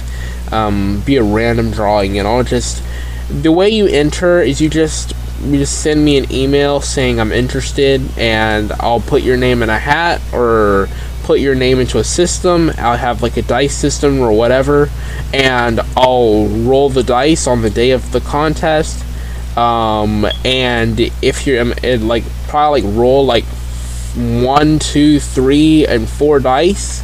Um, 0.53 1.01
be 1.01 1.17
a 1.17 1.23
random 1.23 1.71
drawing, 1.71 2.19
and 2.19 2.27
I'll 2.27 2.43
just 2.43 2.83
the 3.29 3.51
way 3.51 3.69
you 3.69 3.87
enter 3.87 4.41
is 4.41 4.61
you 4.61 4.69
just 4.69 5.13
you 5.43 5.57
just 5.57 5.81
send 5.81 6.05
me 6.05 6.17
an 6.17 6.31
email 6.31 6.79
saying 6.79 7.19
I'm 7.19 7.31
interested, 7.31 8.01
and 8.17 8.71
I'll 8.73 8.99
put 8.99 9.23
your 9.23 9.37
name 9.37 9.63
in 9.63 9.69
a 9.69 9.79
hat 9.79 10.21
or 10.31 10.87
put 11.23 11.39
your 11.39 11.55
name 11.55 11.79
into 11.79 11.97
a 11.97 12.03
system. 12.03 12.71
I'll 12.77 12.97
have 12.97 13.21
like 13.23 13.37
a 13.37 13.41
dice 13.41 13.75
system 13.75 14.19
or 14.19 14.31
whatever, 14.31 14.89
and 15.33 15.79
I'll 15.97 16.47
roll 16.47 16.89
the 16.89 17.03
dice 17.03 17.47
on 17.47 17.61
the 17.61 17.69
day 17.69 17.91
of 17.91 18.11
the 18.11 18.21
contest. 18.21 19.03
Um, 19.57 20.25
and 20.45 20.99
if 21.21 21.45
you're 21.45 21.61
um, 21.61 21.73
like 22.07 22.23
probably 22.47 22.81
like 22.81 22.95
roll 22.95 23.25
like 23.25 23.45
one, 24.15 24.79
two, 24.79 25.19
three, 25.19 25.85
and 25.87 26.07
four 26.07 26.39
dice 26.39 27.03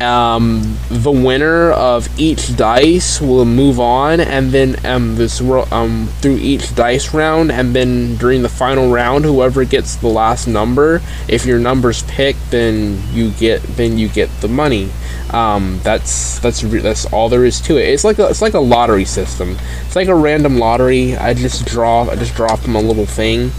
um, 0.00 0.76
the 0.90 1.10
winner 1.10 1.72
of 1.72 2.08
each 2.18 2.56
dice 2.56 3.20
will 3.20 3.44
move 3.44 3.80
on, 3.80 4.20
and 4.20 4.50
then 4.52 4.84
um, 4.84 5.16
this 5.16 5.40
um, 5.40 6.08
through 6.20 6.36
each 6.36 6.74
dice 6.74 7.14
round, 7.14 7.50
and 7.50 7.74
then 7.74 8.16
during 8.16 8.42
the 8.42 8.48
final 8.48 8.90
round, 8.90 9.24
whoever 9.24 9.64
gets 9.64 9.96
the 9.96 10.08
last 10.08 10.46
number, 10.46 11.00
if 11.28 11.46
your 11.46 11.58
number's 11.58 12.02
picked, 12.04 12.50
then 12.50 13.00
you 13.12 13.30
get 13.32 13.62
then 13.62 13.98
you 13.98 14.08
get 14.08 14.28
the 14.40 14.48
money. 14.48 14.90
Um, 15.30 15.80
that's 15.82 16.38
that's 16.40 16.60
that's 16.60 17.06
all 17.06 17.28
there 17.28 17.44
is 17.44 17.60
to 17.62 17.76
it. 17.76 17.88
It's 17.88 18.04
like 18.04 18.18
a, 18.18 18.28
it's 18.28 18.42
like 18.42 18.54
a 18.54 18.60
lottery 18.60 19.04
system. 19.04 19.56
It's 19.86 19.96
like 19.96 20.08
a 20.08 20.14
random 20.14 20.58
lottery. 20.58 21.16
I 21.16 21.34
just 21.34 21.66
draw 21.66 22.08
I 22.08 22.16
just 22.16 22.34
drop 22.34 22.60
them 22.60 22.76
a 22.76 22.80
little 22.80 23.06
thing. 23.06 23.50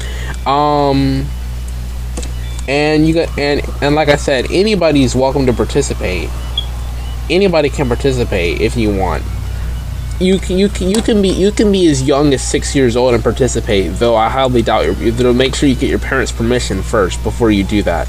Um, 0.46 1.26
and 2.68 3.08
you 3.08 3.14
got 3.14 3.38
and 3.38 3.62
and 3.82 3.96
like 3.96 4.10
I 4.10 4.18
said, 4.18 4.52
anybody's 4.52 5.16
welcome 5.16 5.46
to 5.46 5.54
participate. 5.54 6.30
Anybody 7.30 7.70
can 7.70 7.88
participate 7.88 8.62
if 8.62 8.76
you 8.76 8.96
want. 8.96 9.24
You 10.20 10.40
can 10.40 10.58
you 10.58 10.68
can 10.70 10.90
you 10.90 11.02
can 11.02 11.22
be 11.22 11.30
you 11.30 11.52
can 11.52 11.72
be 11.72 11.88
as 11.88 12.04
young 12.04 12.34
as 12.34 12.42
six 12.42 12.76
years 12.76 12.96
old 12.96 13.14
and 13.14 13.24
participate. 13.24 13.94
Though 13.94 14.16
I 14.16 14.30
highly 14.30 14.62
doubt 14.62 14.98
you. 15.00 15.34
Make 15.34 15.56
sure 15.56 15.70
you 15.70 15.76
get 15.76 15.90
your 15.90 16.00
parents' 16.00 16.32
permission 16.32 16.82
first 16.82 17.24
before 17.24 17.52
you 17.52 17.64
do 17.64 17.84
that. 17.84 18.08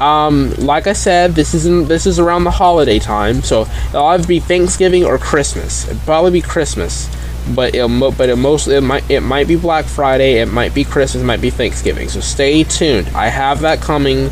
Um, 0.00 0.52
like 0.58 0.86
I 0.86 0.92
said, 0.92 1.32
this 1.32 1.54
isn't 1.54 1.88
this 1.88 2.06
is 2.06 2.18
around 2.18 2.44
the 2.44 2.50
holiday 2.50 2.98
time, 2.98 3.42
so 3.42 3.66
it'll 3.88 4.06
either 4.06 4.26
be 4.26 4.40
Thanksgiving 4.40 5.04
or 5.04 5.18
Christmas. 5.18 5.86
It'd 5.86 6.00
probably 6.02 6.32
be 6.32 6.40
Christmas 6.40 7.08
but 7.52 7.74
it 7.74 7.86
but 8.16 8.28
it 8.28 8.36
mostly 8.36 8.76
it 8.76 8.80
might 8.80 9.08
it 9.10 9.20
might 9.20 9.46
be 9.46 9.56
Black 9.56 9.84
Friday, 9.84 10.40
it 10.40 10.46
might 10.46 10.74
be 10.74 10.84
Christmas, 10.84 11.22
it 11.22 11.26
might 11.26 11.40
be 11.40 11.50
Thanksgiving. 11.50 12.08
So 12.08 12.20
stay 12.20 12.64
tuned. 12.64 13.08
I 13.08 13.28
have 13.28 13.60
that 13.60 13.80
coming. 13.80 14.30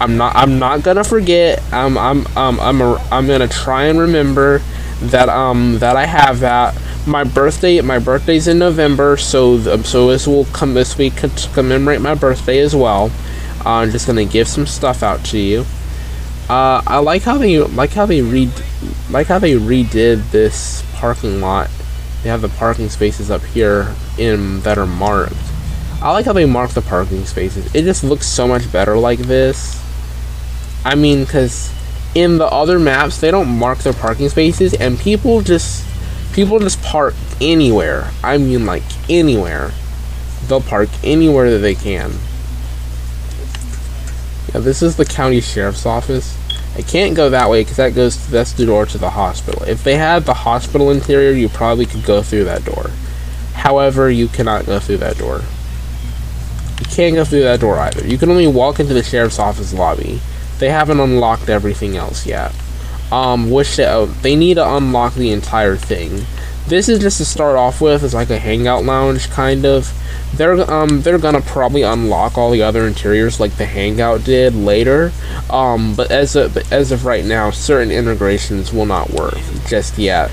I'm 0.00 0.16
not 0.16 0.34
I'm 0.36 0.58
not 0.58 0.82
gonna 0.82 1.04
forget. 1.04 1.62
I'm 1.72 1.96
I'm 1.96 2.26
um, 2.36 2.60
I'm 2.60 2.80
a, 2.80 2.96
I'm 3.10 3.26
gonna 3.26 3.48
try 3.48 3.84
and 3.84 3.98
remember 3.98 4.60
that 5.00 5.28
um 5.28 5.78
that 5.78 5.96
I 5.96 6.06
have 6.06 6.40
that. 6.40 6.78
My 7.06 7.24
birthday 7.24 7.80
my 7.80 7.98
birthday's 7.98 8.48
in 8.48 8.58
November, 8.58 9.16
so 9.16 9.54
um, 9.72 9.84
so 9.84 10.08
this 10.08 10.26
will 10.26 10.44
come 10.46 10.74
this 10.74 10.98
week 10.98 11.14
commemorate 11.54 12.00
my 12.00 12.14
birthday 12.14 12.58
as 12.58 12.76
well. 12.76 13.10
Uh, 13.64 13.70
I'm 13.70 13.90
just 13.90 14.06
gonna 14.06 14.24
give 14.24 14.46
some 14.46 14.66
stuff 14.66 15.02
out 15.02 15.24
to 15.26 15.38
you. 15.38 15.64
Uh, 16.48 16.82
I 16.86 16.98
like 16.98 17.22
how 17.22 17.38
they 17.38 17.60
like 17.60 17.90
how 17.90 18.04
they 18.04 18.20
read 18.20 18.50
like 19.10 19.28
how 19.28 19.38
they 19.38 19.54
redid 19.54 20.30
this 20.32 20.84
parking 20.94 21.40
lot 21.40 21.70
they 22.22 22.28
have 22.28 22.40
the 22.40 22.48
parking 22.48 22.88
spaces 22.88 23.30
up 23.30 23.42
here 23.42 23.94
in 24.18 24.60
that 24.60 24.78
are 24.78 24.86
marked. 24.86 25.34
I 26.00 26.12
like 26.12 26.24
how 26.24 26.32
they 26.32 26.46
mark 26.46 26.70
the 26.70 26.82
parking 26.82 27.24
spaces. 27.26 27.72
It 27.74 27.82
just 27.82 28.04
looks 28.04 28.26
so 28.26 28.46
much 28.48 28.70
better 28.72 28.96
like 28.96 29.20
this. 29.20 29.80
I 30.84 30.94
mean, 30.94 31.24
because 31.24 31.72
in 32.14 32.38
the 32.38 32.46
other 32.46 32.78
maps, 32.78 33.20
they 33.20 33.30
don't 33.30 33.48
mark 33.48 33.78
their 33.78 33.92
parking 33.92 34.28
spaces, 34.28 34.74
and 34.74 34.98
people 34.98 35.42
just 35.42 35.86
people 36.32 36.58
just 36.58 36.82
park 36.82 37.14
anywhere. 37.40 38.10
I 38.22 38.38
mean, 38.38 38.66
like 38.66 38.82
anywhere. 39.08 39.72
They'll 40.46 40.60
park 40.60 40.88
anywhere 41.04 41.50
that 41.50 41.58
they 41.58 41.74
can. 41.74 42.12
Yeah, 44.52 44.60
this 44.60 44.82
is 44.82 44.96
the 44.96 45.04
county 45.04 45.40
sheriff's 45.40 45.86
office. 45.86 46.36
I 46.74 46.82
can't 46.82 47.14
go 47.14 47.28
that 47.30 47.50
way 47.50 47.62
because 47.62 47.76
that 47.76 47.94
goes 47.94 48.26
that's 48.28 48.52
the 48.52 48.64
door 48.64 48.86
to 48.86 48.98
the 48.98 49.10
hospital. 49.10 49.62
If 49.64 49.84
they 49.84 49.96
had 49.96 50.24
the 50.24 50.34
hospital 50.34 50.90
interior, 50.90 51.32
you 51.32 51.48
probably 51.48 51.84
could 51.84 52.04
go 52.04 52.22
through 52.22 52.44
that 52.44 52.64
door. 52.64 52.90
However, 53.52 54.10
you 54.10 54.28
cannot 54.28 54.66
go 54.66 54.78
through 54.80 54.98
that 54.98 55.18
door. 55.18 55.42
You 56.80 56.86
can't 56.86 57.14
go 57.14 57.24
through 57.24 57.42
that 57.42 57.60
door 57.60 57.78
either. 57.78 58.06
You 58.06 58.16
can 58.16 58.30
only 58.30 58.46
walk 58.46 58.80
into 58.80 58.94
the 58.94 59.02
sheriff's 59.02 59.38
office 59.38 59.74
lobby. 59.74 60.20
They 60.58 60.70
haven't 60.70 61.00
unlocked 61.00 61.48
everything 61.48 61.96
else 61.96 62.26
yet. 62.26 62.54
Um, 63.10 63.50
which 63.50 63.76
they, 63.76 63.86
oh, 63.86 64.06
they 64.06 64.34
need 64.34 64.54
to 64.54 64.74
unlock 64.74 65.14
the 65.14 65.30
entire 65.30 65.76
thing. 65.76 66.24
This 66.66 66.88
is 66.88 66.98
just 66.98 67.18
to 67.18 67.26
start 67.26 67.56
off 67.56 67.82
with. 67.82 68.02
It's 68.02 68.14
like 68.14 68.30
a 68.30 68.38
hangout 68.38 68.84
lounge 68.84 69.28
kind 69.28 69.66
of 69.66 69.92
they're 70.34 70.70
um 70.70 71.02
they're 71.02 71.18
gonna 71.18 71.40
probably 71.40 71.82
unlock 71.82 72.38
all 72.38 72.50
the 72.50 72.62
other 72.62 72.86
interiors 72.86 73.38
like 73.38 73.56
the 73.56 73.66
Hangout 73.66 74.24
did 74.24 74.54
later. 74.54 75.12
Um, 75.50 75.94
but 75.94 76.10
as 76.10 76.36
of 76.36 76.56
as 76.72 76.92
of 76.92 77.04
right 77.04 77.24
now, 77.24 77.50
certain 77.50 77.90
integrations 77.90 78.72
will 78.72 78.86
not 78.86 79.10
work 79.10 79.38
just 79.66 79.98
yet. 79.98 80.30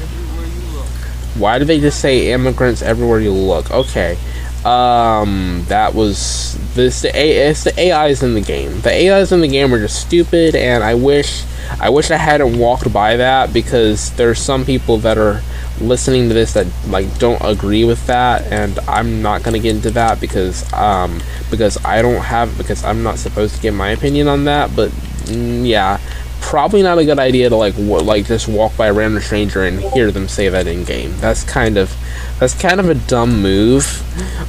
Why 1.36 1.60
did 1.60 1.68
they 1.68 1.80
just 1.80 2.00
say 2.00 2.32
immigrants 2.32 2.82
everywhere 2.82 3.20
you 3.20 3.32
look? 3.32 3.72
Okay. 3.72 4.18
Um, 4.66 5.64
that 5.70 5.94
was 5.94 6.58
this. 6.74 7.02
The 7.02 7.18
A, 7.18 7.50
it's 7.50 7.64
the 7.64 7.94
AIs 7.94 8.24
in 8.24 8.34
the 8.34 8.42
game. 8.42 8.82
The 8.82 8.92
AIs 8.92 9.32
in 9.32 9.40
the 9.40 9.48
game 9.48 9.74
are 9.74 9.80
just 9.80 10.02
stupid, 10.02 10.54
and 10.54 10.84
I 10.84 10.96
wish, 10.96 11.46
I 11.80 11.90
wish 11.90 12.12
I 12.12 12.18
hadn't 12.18 12.60
walked 12.60 12.92
by 12.92 13.16
that 13.16 13.54
because 13.54 14.12
there's 14.14 14.40
some 14.40 14.66
people 14.66 14.98
that 14.98 15.18
are 15.18 15.42
listening 15.82 16.28
to 16.28 16.34
this 16.34 16.54
that 16.54 16.68
like 16.88 17.18
don't 17.20 17.42
agree 17.42 17.84
with 17.84 18.06
that 18.08 18.44
and 18.52 18.78
I'm 18.80 19.22
not 19.22 19.44
gonna 19.44 19.60
get 19.60 19.76
into 19.76 19.92
that 19.92 20.20
because 20.20 20.72
um 20.74 21.22
because 21.50 21.84
I 21.86 22.02
don't 22.02 22.22
have 22.22 22.58
because 22.58 22.84
I'm 22.84 23.04
not 23.04 23.18
supposed 23.18 23.56
to 23.56 23.62
give 23.62 23.74
my 23.74 23.90
opinion 23.90 24.28
on 24.28 24.46
that 24.46 24.76
but 24.76 24.92
mm, 24.92 25.68
yeah. 25.68 26.00
Probably 26.42 26.82
not 26.82 26.98
a 26.98 27.06
good 27.06 27.20
idea 27.20 27.50
to 27.50 27.56
like 27.56 27.76
w- 27.76 28.02
like 28.02 28.26
just 28.26 28.48
walk 28.48 28.76
by 28.78 28.88
a 28.88 28.94
random 28.94 29.22
stranger 29.22 29.64
and 29.64 29.80
hear 29.80 30.10
them 30.12 30.28
say 30.28 30.48
that 30.50 30.68
in 30.68 30.86
game 30.86 31.14
that's 31.18 31.44
kind 31.44 31.78
of 31.78 31.94
that's 32.40 32.60
kind 32.60 32.80
of 32.80 32.90
a 32.90 32.96
dumb 32.96 33.42
move. 33.42 34.04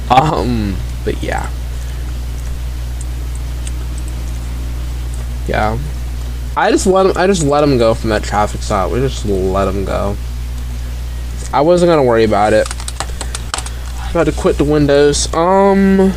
Um 0.11 0.75
but 1.05 1.21
yeah. 1.23 1.49
Yeah. 5.47 5.77
I 6.55 6.71
just 6.71 6.85
let 6.85 7.05
him 7.05 7.13
I 7.15 7.27
just 7.27 7.43
let 7.43 7.63
him 7.63 7.77
go 7.77 7.93
from 7.93 8.09
that 8.09 8.23
traffic 8.23 8.61
stop. 8.61 8.91
We 8.91 8.99
just 8.99 9.25
let 9.25 9.67
him 9.67 9.85
go 9.85 10.17
I 11.53 11.61
wasn't 11.61 11.89
gonna 11.89 12.03
worry 12.03 12.23
about 12.23 12.53
it. 12.53 12.67
About 14.11 14.25
to 14.25 14.31
quit 14.31 14.57
the 14.57 14.63
windows. 14.63 15.33
Um. 15.33 16.13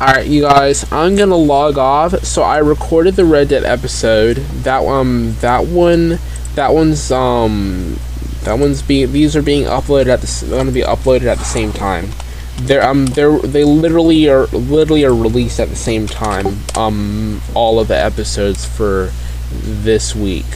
Alright, 0.00 0.28
you 0.28 0.42
guys, 0.42 0.90
I'm 0.90 1.14
gonna 1.14 1.36
log 1.36 1.76
off. 1.78 2.24
So 2.24 2.42
I 2.42 2.58
recorded 2.58 3.16
the 3.16 3.24
Red 3.24 3.48
Dead 3.48 3.64
episode. 3.64 4.38
That 4.64 4.78
um, 4.84 5.36
that 5.40 5.66
one, 5.66 6.18
that 6.54 6.72
one's 6.72 7.12
um, 7.12 7.98
that 8.44 8.58
one's 8.58 8.82
being. 8.82 9.12
These 9.12 9.36
are 9.36 9.42
being 9.42 9.64
uploaded 9.64 10.06
at 10.06 10.22
the. 10.22 10.46
Gonna 10.50 10.72
be 10.72 10.82
uploaded 10.82 11.26
at 11.26 11.38
the 11.38 11.44
same 11.44 11.72
time. 11.72 12.10
They're 12.56 12.82
um, 12.82 13.06
they're 13.06 13.38
they 13.40 13.62
literally 13.62 14.28
are 14.28 14.46
literally 14.46 15.04
are 15.04 15.14
released 15.14 15.60
at 15.60 15.68
the 15.68 15.76
same 15.76 16.06
time. 16.06 16.60
Um, 16.76 17.42
all 17.54 17.78
of 17.78 17.88
the 17.88 17.96
episodes 17.96 18.64
for 18.64 19.12
this 19.50 20.16
week. 20.16 20.46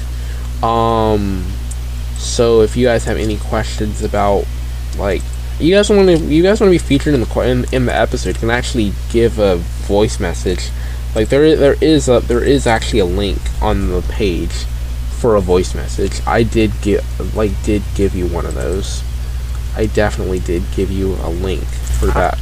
Um 0.62 1.53
so 2.16 2.62
if 2.62 2.76
you 2.76 2.86
guys 2.86 3.04
have 3.04 3.16
any 3.16 3.36
questions 3.36 4.02
about 4.02 4.44
like 4.98 5.22
you 5.58 5.74
guys 5.74 5.88
want 5.88 6.08
to 6.08 6.18
you 6.18 6.42
guys 6.42 6.60
want 6.60 6.68
to 6.68 6.74
be 6.74 6.78
featured 6.78 7.14
in 7.14 7.20
the 7.20 7.40
in, 7.40 7.64
in 7.72 7.86
the 7.86 7.94
episode, 7.94 8.30
you 8.30 8.40
can 8.40 8.50
actually 8.50 8.92
give 9.10 9.38
a 9.38 9.56
voice 9.56 10.18
message. 10.18 10.70
Like 11.14 11.28
there 11.28 11.44
is, 11.44 11.60
there 11.60 11.76
is 11.80 12.08
a 12.08 12.20
there 12.20 12.42
is 12.42 12.66
actually 12.66 12.98
a 12.98 13.04
link 13.04 13.38
on 13.62 13.88
the 13.88 14.02
page 14.02 14.64
for 15.20 15.36
a 15.36 15.40
voice 15.40 15.74
message. 15.74 16.20
I 16.26 16.42
did 16.42 16.72
get 16.82 17.04
like 17.34 17.52
did 17.62 17.82
give 17.94 18.14
you 18.14 18.26
one 18.26 18.46
of 18.46 18.54
those. 18.54 19.02
I 19.76 19.86
definitely 19.86 20.40
did 20.40 20.62
give 20.74 20.90
you 20.90 21.14
a 21.14 21.30
link 21.30 21.64
for 21.64 22.06
that. 22.06 22.38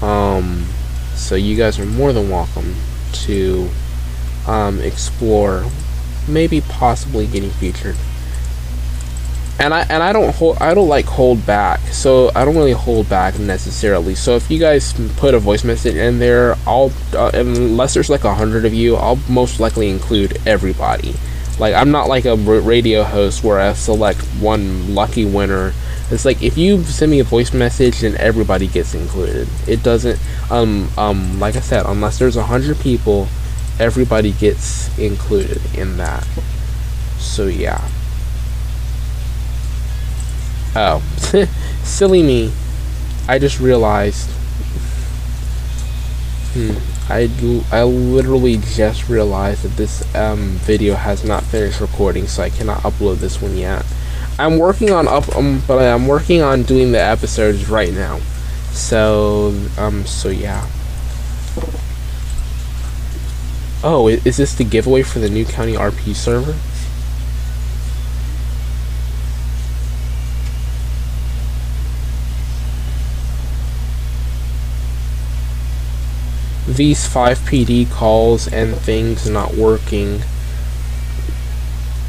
Um, 0.00 0.66
so 1.14 1.34
you 1.34 1.56
guys 1.56 1.78
are 1.78 1.86
more 1.86 2.12
than 2.12 2.30
welcome 2.30 2.74
to 3.12 3.68
um, 4.46 4.80
explore, 4.80 5.64
maybe 6.26 6.60
possibly 6.60 7.26
getting 7.26 7.50
featured. 7.50 7.96
And 9.62 9.72
I 9.72 9.82
and 9.82 10.02
I 10.02 10.12
don't 10.12 10.34
hold 10.34 10.58
I 10.58 10.74
don't 10.74 10.88
like 10.88 11.04
hold 11.04 11.46
back, 11.46 11.78
so 11.92 12.32
I 12.34 12.44
don't 12.44 12.56
really 12.56 12.72
hold 12.72 13.08
back 13.08 13.38
necessarily. 13.38 14.16
So 14.16 14.34
if 14.34 14.50
you 14.50 14.58
guys 14.58 14.92
put 15.18 15.34
a 15.34 15.38
voice 15.38 15.62
message 15.62 15.94
in 15.94 16.18
there, 16.18 16.56
I'll 16.66 16.90
uh, 17.14 17.30
unless 17.32 17.94
there's 17.94 18.10
like 18.10 18.24
a 18.24 18.34
hundred 18.34 18.64
of 18.64 18.74
you, 18.74 18.96
I'll 18.96 19.20
most 19.28 19.60
likely 19.60 19.88
include 19.88 20.36
everybody. 20.48 21.14
Like 21.60 21.76
I'm 21.76 21.92
not 21.92 22.08
like 22.08 22.24
a 22.24 22.34
radio 22.34 23.04
host 23.04 23.44
where 23.44 23.60
I 23.60 23.72
select 23.74 24.18
one 24.40 24.96
lucky 24.96 25.24
winner. 25.24 25.74
It's 26.10 26.24
like 26.24 26.42
if 26.42 26.58
you 26.58 26.82
send 26.82 27.12
me 27.12 27.20
a 27.20 27.24
voice 27.24 27.54
message, 27.54 28.00
then 28.00 28.16
everybody 28.16 28.66
gets 28.66 28.94
included. 28.94 29.46
It 29.68 29.84
doesn't 29.84 30.18
um 30.50 30.90
um 30.98 31.38
like 31.38 31.54
I 31.54 31.60
said, 31.60 31.86
unless 31.86 32.18
there's 32.18 32.36
a 32.36 32.46
hundred 32.46 32.80
people, 32.80 33.28
everybody 33.78 34.32
gets 34.32 34.98
included 34.98 35.60
in 35.72 35.98
that. 35.98 36.26
So 37.18 37.46
yeah. 37.46 37.88
Oh, 40.74 41.02
silly 41.82 42.22
me. 42.22 42.52
I 43.28 43.38
just 43.38 43.60
realized. 43.60 44.30
Hmm. 46.54 46.76
I, 47.08 47.28
I 47.70 47.82
literally 47.82 48.56
just 48.56 49.08
realized 49.08 49.64
that 49.64 49.76
this 49.76 50.14
um, 50.14 50.52
video 50.60 50.94
has 50.94 51.24
not 51.24 51.42
finished 51.42 51.80
recording, 51.80 52.26
so 52.26 52.42
I 52.42 52.48
cannot 52.48 52.82
upload 52.82 53.16
this 53.16 53.42
one 53.42 53.56
yet. 53.56 53.84
I'm 54.38 54.58
working 54.58 54.90
on 54.90 55.08
up, 55.08 55.34
um, 55.36 55.62
but 55.66 55.78
I'm 55.78 56.06
working 56.06 56.40
on 56.40 56.62
doing 56.62 56.92
the 56.92 57.02
episodes 57.02 57.68
right 57.68 57.92
now. 57.92 58.20
So, 58.70 59.54
um, 59.76 60.06
so 60.06 60.30
yeah. 60.30 60.66
Oh, 63.84 64.08
is 64.08 64.36
this 64.36 64.54
the 64.54 64.64
giveaway 64.64 65.02
for 65.02 65.18
the 65.18 65.28
new 65.28 65.44
county 65.44 65.74
RP 65.74 66.14
server? 66.14 66.54
These 76.72 77.06
FivePD 77.06 77.90
calls 77.90 78.50
and 78.50 78.74
things 78.74 79.28
not 79.28 79.54
working 79.54 80.22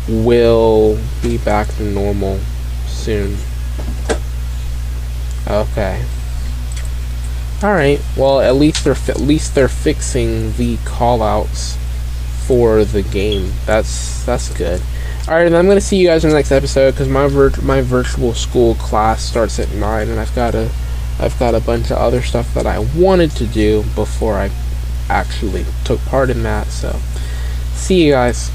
will 0.07 0.97
be 1.21 1.37
back 1.37 1.67
to 1.75 1.83
normal 1.83 2.39
soon. 2.87 3.37
Okay. 5.47 6.03
Alright, 7.61 8.01
well 8.15 8.39
at 8.41 8.55
least 8.55 8.83
they're 8.83 8.97
at 9.07 9.19
least 9.19 9.55
they're 9.55 9.67
fixing 9.67 10.53
the 10.53 10.77
callouts 10.77 11.77
for 12.45 12.85
the 12.85 13.01
game. 13.01 13.51
That's 13.65 14.25
that's 14.25 14.49
good. 14.57 14.81
Alright, 15.27 15.47
and 15.47 15.55
I'm 15.55 15.67
gonna 15.67 15.81
see 15.81 15.97
you 15.97 16.07
guys 16.07 16.23
in 16.23 16.29
the 16.29 16.35
next 16.35 16.51
episode 16.51 16.91
because 16.91 17.07
my 17.07 17.27
vir- 17.27 17.61
my 17.61 17.81
virtual 17.81 18.33
school 18.33 18.75
class 18.75 19.23
starts 19.23 19.59
at 19.59 19.71
nine, 19.73 20.09
and 20.09 20.19
I've 20.19 20.35
got 20.35 20.51
to 20.51 20.69
I've 21.19 21.37
got 21.39 21.55
a 21.55 21.59
bunch 21.59 21.91
of 21.91 21.97
other 21.97 22.21
stuff 22.21 22.53
that 22.53 22.65
I 22.65 22.79
wanted 22.79 23.31
to 23.31 23.45
do 23.45 23.83
before 23.95 24.35
I 24.35 24.49
actually 25.09 25.65
took 25.85 25.99
part 26.05 26.29
in 26.29 26.43
that. 26.43 26.67
So, 26.67 26.99
see 27.73 28.05
you 28.05 28.11
guys. 28.13 28.51